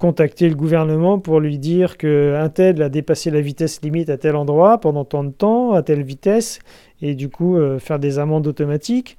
contacter 0.00 0.48
le 0.48 0.56
gouvernement 0.56 1.20
pour 1.20 1.38
lui 1.38 1.58
dire 1.60 1.96
qu'un 1.96 2.48
tel 2.48 2.82
a 2.82 2.88
dépassé 2.88 3.30
la 3.30 3.40
vitesse 3.40 3.80
limite 3.82 4.10
à 4.10 4.18
tel 4.18 4.34
endroit 4.34 4.78
pendant 4.78 5.04
tant 5.04 5.22
de 5.22 5.30
temps, 5.30 5.74
à 5.74 5.82
telle 5.84 6.02
vitesse, 6.02 6.58
et 7.00 7.14
du 7.14 7.28
coup 7.28 7.56
euh, 7.56 7.78
faire 7.78 8.00
des 8.00 8.18
amendes 8.18 8.48
automatiques. 8.48 9.16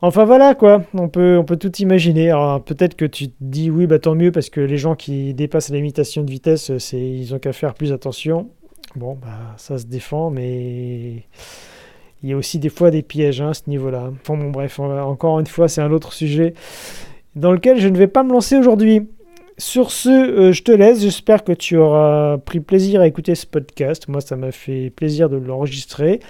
Enfin 0.00 0.24
voilà 0.24 0.54
quoi, 0.54 0.84
on 0.94 1.10
peut, 1.10 1.44
tout 1.60 1.76
imaginer. 1.82 2.30
Alors 2.30 2.64
peut-être 2.64 2.94
que 2.94 3.04
tu 3.04 3.28
te 3.28 3.34
dis 3.42 3.70
oui, 3.70 3.86
bah 3.86 3.98
tant 3.98 4.14
mieux 4.14 4.32
parce 4.32 4.48
que 4.48 4.62
les 4.62 4.78
gens 4.78 4.94
qui 4.94 5.34
dépassent 5.34 5.68
la 5.68 5.76
limitation 5.76 6.24
de 6.24 6.30
vitesse, 6.30 6.78
c'est, 6.78 6.98
ils 6.98 7.34
ont 7.34 7.38
qu'à 7.38 7.52
faire 7.52 7.74
plus 7.74 7.92
attention. 7.92 8.48
Bon, 8.96 9.18
bah 9.20 9.54
ça 9.58 9.76
se 9.76 9.84
défend, 9.84 10.30
mais 10.30 11.24
il 12.22 12.30
y 12.30 12.32
a 12.32 12.36
aussi 12.36 12.58
des 12.58 12.68
fois 12.68 12.90
des 12.90 13.02
pièges 13.02 13.40
hein, 13.40 13.50
à 13.50 13.54
ce 13.54 13.62
niveau-là. 13.68 14.10
Enfin 14.20 14.36
bon, 14.36 14.50
bref, 14.50 14.78
encore 14.80 15.40
une 15.40 15.46
fois, 15.46 15.68
c'est 15.68 15.80
un 15.80 15.92
autre 15.92 16.12
sujet 16.12 16.54
dans 17.36 17.52
lequel 17.52 17.78
je 17.78 17.88
ne 17.88 17.96
vais 17.96 18.08
pas 18.08 18.22
me 18.22 18.32
lancer 18.32 18.56
aujourd'hui. 18.56 19.08
Sur 19.56 19.90
ce, 19.90 20.08
euh, 20.08 20.52
je 20.52 20.62
te 20.62 20.70
laisse. 20.70 21.00
J'espère 21.00 21.42
que 21.42 21.52
tu 21.52 21.76
auras 21.76 22.38
pris 22.38 22.60
plaisir 22.60 23.00
à 23.00 23.06
écouter 23.06 23.34
ce 23.34 23.46
podcast. 23.46 24.06
Moi, 24.08 24.20
ça 24.20 24.36
m'a 24.36 24.52
fait 24.52 24.90
plaisir 24.90 25.28
de 25.28 25.36
l'enregistrer. 25.36 26.20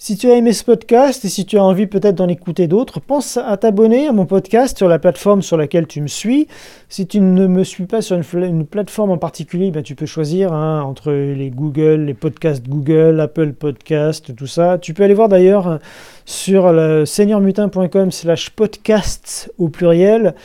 Si 0.00 0.16
tu 0.16 0.30
as 0.30 0.36
aimé 0.36 0.52
ce 0.52 0.62
podcast 0.62 1.24
et 1.24 1.28
si 1.28 1.44
tu 1.44 1.58
as 1.58 1.64
envie 1.64 1.88
peut-être 1.88 2.14
d'en 2.14 2.28
écouter 2.28 2.68
d'autres, 2.68 3.00
pense 3.00 3.36
à 3.36 3.56
t'abonner 3.56 4.06
à 4.06 4.12
mon 4.12 4.26
podcast 4.26 4.78
sur 4.78 4.86
la 4.86 5.00
plateforme 5.00 5.42
sur 5.42 5.56
laquelle 5.56 5.88
tu 5.88 6.00
me 6.00 6.06
suis. 6.06 6.46
Si 6.88 7.08
tu 7.08 7.18
ne 7.18 7.48
me 7.48 7.64
suis 7.64 7.84
pas 7.84 8.00
sur 8.00 8.16
une, 8.16 8.64
plateforme 8.64 9.10
en 9.10 9.18
particulier, 9.18 9.72
ben 9.72 9.82
tu 9.82 9.96
peux 9.96 10.06
choisir 10.06 10.52
hein, 10.52 10.82
entre 10.82 11.10
les 11.10 11.50
Google, 11.50 12.04
les 12.04 12.14
podcasts 12.14 12.64
Google, 12.64 13.18
Apple 13.18 13.54
Podcast, 13.54 14.36
tout 14.36 14.46
ça. 14.46 14.78
Tu 14.78 14.94
peux 14.94 15.02
aller 15.02 15.14
voir 15.14 15.28
d'ailleurs 15.28 15.80
sur 16.24 16.72
le 16.72 17.04
seigneurmutin.com 17.04 18.12
slash 18.12 18.50
podcasts 18.50 19.52
au 19.58 19.68
pluriel. 19.68 20.36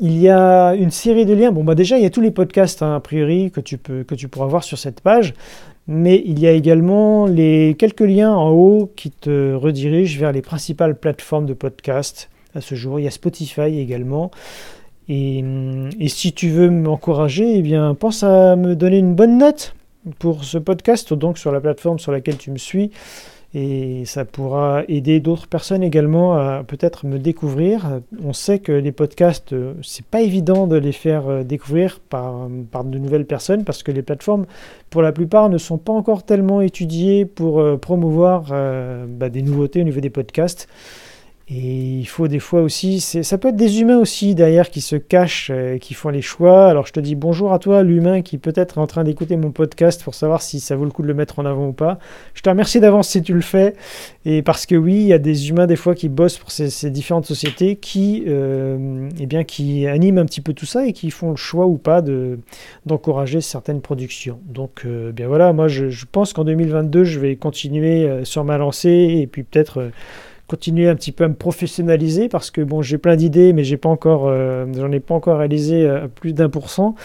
Il 0.00 0.18
y 0.18 0.28
a 0.30 0.74
une 0.74 0.90
série 0.90 1.26
de 1.26 1.34
liens. 1.34 1.52
Bon, 1.52 1.62
bah 1.62 1.76
déjà, 1.76 1.96
il 1.96 2.02
y 2.02 2.06
a 2.06 2.10
tous 2.10 2.22
les 2.22 2.30
podcasts, 2.30 2.82
hein, 2.82 2.96
a 2.96 3.00
priori, 3.00 3.52
que 3.52 3.60
tu, 3.60 3.76
peux, 3.76 4.02
que 4.02 4.14
tu 4.14 4.28
pourras 4.28 4.46
voir 4.46 4.64
sur 4.64 4.78
cette 4.78 5.00
page 5.00 5.34
mais 5.86 6.22
il 6.24 6.38
y 6.38 6.46
a 6.46 6.52
également 6.52 7.26
les 7.26 7.74
quelques 7.78 8.00
liens 8.00 8.32
en 8.32 8.50
haut 8.50 8.90
qui 8.96 9.10
te 9.10 9.54
redirigent 9.54 10.18
vers 10.18 10.32
les 10.32 10.42
principales 10.42 10.96
plateformes 10.96 11.46
de 11.46 11.54
podcast 11.54 12.30
à 12.54 12.60
ce 12.60 12.74
jour. 12.74 13.00
Il 13.00 13.04
y 13.04 13.08
a 13.08 13.10
Spotify 13.10 13.78
également. 13.78 14.30
Et, 15.08 15.42
si 16.06 16.32
tu 16.32 16.50
veux 16.50 16.70
m'encourager, 16.70 17.56
eh 17.56 17.62
bien, 17.62 17.94
pense 17.94 18.22
à 18.22 18.54
me 18.54 18.76
donner 18.76 18.98
une 18.98 19.14
bonne 19.14 19.38
note 19.38 19.74
pour 20.20 20.44
ce 20.44 20.56
podcast, 20.56 21.12
donc 21.12 21.36
sur 21.36 21.50
la 21.50 21.60
plateforme 21.60 21.98
sur 21.98 22.12
laquelle 22.12 22.36
tu 22.36 22.52
me 22.52 22.58
suis 22.58 22.92
et 23.52 24.04
ça 24.04 24.24
pourra 24.24 24.84
aider 24.86 25.18
d'autres 25.18 25.48
personnes 25.48 25.82
également 25.82 26.34
à 26.34 26.62
peut-être 26.62 27.04
me 27.04 27.18
découvrir. 27.18 28.00
On 28.24 28.32
sait 28.32 28.60
que 28.60 28.70
les 28.70 28.92
podcasts, 28.92 29.54
c'est 29.82 30.04
pas 30.04 30.20
évident 30.20 30.68
de 30.68 30.76
les 30.76 30.92
faire 30.92 31.28
euh, 31.28 31.42
découvrir 31.42 31.98
par, 31.98 32.48
par 32.70 32.84
de 32.84 32.98
nouvelles 32.98 33.26
personnes 33.26 33.64
parce 33.64 33.82
que 33.82 33.90
les 33.90 34.02
plateformes, 34.02 34.46
pour 34.88 35.02
la 35.02 35.10
plupart, 35.10 35.48
ne 35.48 35.58
sont 35.58 35.78
pas 35.78 35.92
encore 35.92 36.22
tellement 36.22 36.60
étudiées 36.60 37.24
pour 37.24 37.60
euh, 37.60 37.76
promouvoir 37.76 38.46
euh, 38.52 39.04
bah, 39.08 39.28
des 39.28 39.42
nouveautés 39.42 39.80
au 39.80 39.84
niveau 39.84 40.00
des 40.00 40.10
podcasts. 40.10 40.68
Et 41.52 41.98
il 41.98 42.06
faut 42.06 42.28
des 42.28 42.38
fois 42.38 42.62
aussi, 42.62 43.00
ça 43.00 43.36
peut 43.36 43.48
être 43.48 43.56
des 43.56 43.80
humains 43.80 43.98
aussi 43.98 44.36
derrière 44.36 44.70
qui 44.70 44.80
se 44.80 44.94
cachent, 44.94 45.50
euh, 45.52 45.78
qui 45.78 45.94
font 45.94 46.08
les 46.08 46.22
choix. 46.22 46.68
Alors 46.68 46.86
je 46.86 46.92
te 46.92 47.00
dis 47.00 47.16
bonjour 47.16 47.52
à 47.52 47.58
toi, 47.58 47.82
l'humain 47.82 48.22
qui 48.22 48.38
peut-être 48.38 48.78
est 48.78 48.80
en 48.80 48.86
train 48.86 49.02
d'écouter 49.02 49.36
mon 49.36 49.50
podcast 49.50 50.04
pour 50.04 50.14
savoir 50.14 50.42
si 50.42 50.60
ça 50.60 50.76
vaut 50.76 50.84
le 50.84 50.92
coup 50.92 51.02
de 51.02 51.08
le 51.08 51.14
mettre 51.14 51.40
en 51.40 51.46
avant 51.46 51.66
ou 51.66 51.72
pas. 51.72 51.98
Je 52.34 52.42
te 52.42 52.48
remercie 52.48 52.78
d'avance 52.78 53.08
si 53.08 53.20
tu 53.20 53.34
le 53.34 53.40
fais. 53.40 53.74
Et 54.24 54.42
parce 54.42 54.64
que 54.64 54.76
oui, 54.76 54.94
il 54.94 55.06
y 55.08 55.12
a 55.12 55.18
des 55.18 55.50
humains 55.50 55.66
des 55.66 55.74
fois 55.74 55.96
qui 55.96 56.08
bossent 56.08 56.38
pour 56.38 56.52
ces, 56.52 56.88
différentes 56.90 57.26
sociétés 57.26 57.74
qui, 57.74 58.22
euh, 58.28 59.08
eh 59.18 59.26
bien, 59.26 59.42
qui 59.42 59.88
animent 59.88 60.18
un 60.18 60.26
petit 60.26 60.42
peu 60.42 60.52
tout 60.52 60.66
ça 60.66 60.86
et 60.86 60.92
qui 60.92 61.10
font 61.10 61.30
le 61.30 61.36
choix 61.36 61.66
ou 61.66 61.78
pas 61.78 62.00
de, 62.00 62.38
d'encourager 62.86 63.40
certaines 63.40 63.80
productions. 63.80 64.38
Donc 64.46 64.82
euh, 64.86 65.10
bien 65.10 65.26
voilà, 65.26 65.52
moi 65.52 65.66
je, 65.66 65.90
je 65.90 66.06
pense 66.10 66.32
qu'en 66.32 66.44
2022, 66.44 67.02
je 67.02 67.18
vais 67.18 67.34
continuer 67.34 68.08
sur 68.22 68.44
ma 68.44 68.56
lancée 68.56 69.18
et 69.20 69.26
puis 69.26 69.42
peut-être 69.42 69.90
continuer 70.50 70.88
un 70.88 70.96
petit 70.96 71.12
peu 71.12 71.22
à 71.22 71.28
me 71.28 71.34
professionnaliser 71.34 72.28
parce 72.28 72.50
que 72.50 72.60
bon 72.60 72.82
j'ai 72.82 72.98
plein 72.98 73.14
d'idées 73.14 73.52
mais 73.52 73.62
euh, 73.62 74.66
j'en 74.74 74.90
ai 74.90 74.98
pas 74.98 75.14
encore 75.14 75.38
réalisé 75.38 75.88
à 75.88 76.08
plus 76.08 76.32
d'un 76.32 76.48
pour 76.48 76.70
cent 76.70 76.96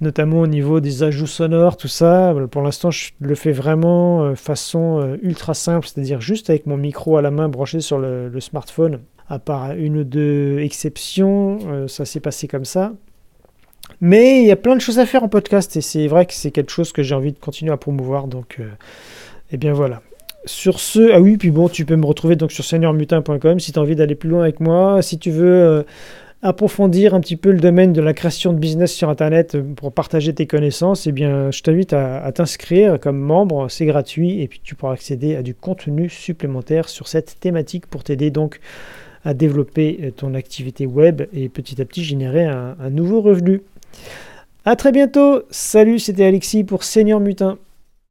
notamment 0.00 0.40
au 0.40 0.46
niveau 0.46 0.80
des 0.80 1.02
ajouts 1.02 1.26
sonores 1.26 1.76
tout 1.76 1.88
ça. 1.88 2.34
Pour 2.50 2.62
l'instant 2.62 2.90
je 2.90 3.10
le 3.20 3.34
fais 3.34 3.52
vraiment 3.52 4.22
euh, 4.22 4.34
façon 4.34 4.98
euh, 4.98 5.18
ultra 5.20 5.52
simple 5.52 5.86
c'est-à-dire 5.86 6.22
juste 6.22 6.48
avec 6.48 6.64
mon 6.64 6.78
micro 6.78 7.18
à 7.18 7.22
la 7.22 7.30
main 7.30 7.50
branché 7.50 7.80
sur 7.80 7.98
le, 7.98 8.30
le 8.30 8.40
smartphone. 8.40 9.00
À 9.28 9.38
part 9.38 9.72
une 9.72 9.98
ou 9.98 10.04
deux 10.04 10.58
exceptions 10.60 11.86
ça 11.86 12.06
s'est 12.06 12.20
passé 12.20 12.48
comme 12.48 12.64
ça. 12.64 12.94
Mais 14.00 14.40
il 14.40 14.46
y 14.46 14.50
a 14.50 14.56
plein 14.56 14.74
de 14.74 14.80
choses 14.80 14.98
à 14.98 15.04
faire 15.04 15.22
en 15.22 15.28
podcast 15.28 15.76
et 15.76 15.82
c'est 15.82 16.08
vrai 16.08 16.24
que 16.24 16.32
c'est 16.32 16.50
quelque 16.50 16.72
chose 16.72 16.92
que 16.92 17.02
j'ai 17.02 17.14
envie 17.14 17.32
de 17.32 17.38
continuer 17.38 17.72
à 17.72 17.76
promouvoir 17.76 18.26
donc 18.26 18.56
et 18.58 18.64
eh 19.52 19.56
bien 19.58 19.74
voilà 19.74 20.00
sur 20.44 20.80
ce, 20.80 21.12
ah 21.12 21.20
oui, 21.20 21.36
puis 21.36 21.50
bon, 21.50 21.68
tu 21.68 21.84
peux 21.84 21.96
me 21.96 22.06
retrouver 22.06 22.36
donc 22.36 22.52
sur 22.52 22.64
seigneurmutin.com 22.64 23.60
si 23.60 23.72
tu 23.72 23.78
as 23.78 23.82
envie 23.82 23.96
d'aller 23.96 24.14
plus 24.14 24.28
loin 24.28 24.42
avec 24.42 24.60
moi. 24.60 25.02
Si 25.02 25.18
tu 25.18 25.30
veux 25.30 25.52
euh, 25.62 25.82
approfondir 26.42 27.14
un 27.14 27.20
petit 27.20 27.36
peu 27.36 27.50
le 27.50 27.60
domaine 27.60 27.92
de 27.92 28.00
la 28.00 28.14
création 28.14 28.52
de 28.52 28.58
business 28.58 28.92
sur 28.92 29.10
Internet 29.10 29.54
euh, 29.54 29.62
pour 29.76 29.92
partager 29.92 30.34
tes 30.34 30.46
connaissances, 30.46 31.06
eh 31.06 31.12
bien, 31.12 31.50
je 31.50 31.62
t'invite 31.62 31.92
à, 31.92 32.30
t'inscrire 32.32 32.98
comme 32.98 33.18
membre. 33.18 33.70
C'est 33.70 33.86
gratuit 33.86 34.40
et 34.40 34.48
puis 34.48 34.60
tu 34.62 34.74
pourras 34.74 34.94
accéder 34.94 35.36
à 35.36 35.42
du 35.42 35.54
contenu 35.54 36.08
supplémentaire 36.08 36.88
sur 36.88 37.08
cette 37.08 37.38
thématique 37.40 37.86
pour 37.86 38.02
t'aider 38.02 38.30
donc 38.30 38.60
à 39.24 39.34
développer 39.34 39.98
euh, 40.02 40.10
ton 40.10 40.32
activité 40.32 40.86
web 40.86 41.22
et 41.34 41.50
petit 41.50 41.80
à 41.82 41.84
petit 41.84 42.02
générer 42.02 42.46
un, 42.46 42.74
nouveau 42.90 43.20
revenu. 43.20 43.60
À 44.64 44.76
très 44.76 44.92
bientôt. 44.92 45.42
Salut, 45.50 45.98
c'était 45.98 46.24
Alexis 46.24 46.64
pour 46.64 46.84
Seigneur 46.84 47.20
Mutin. 47.20 47.58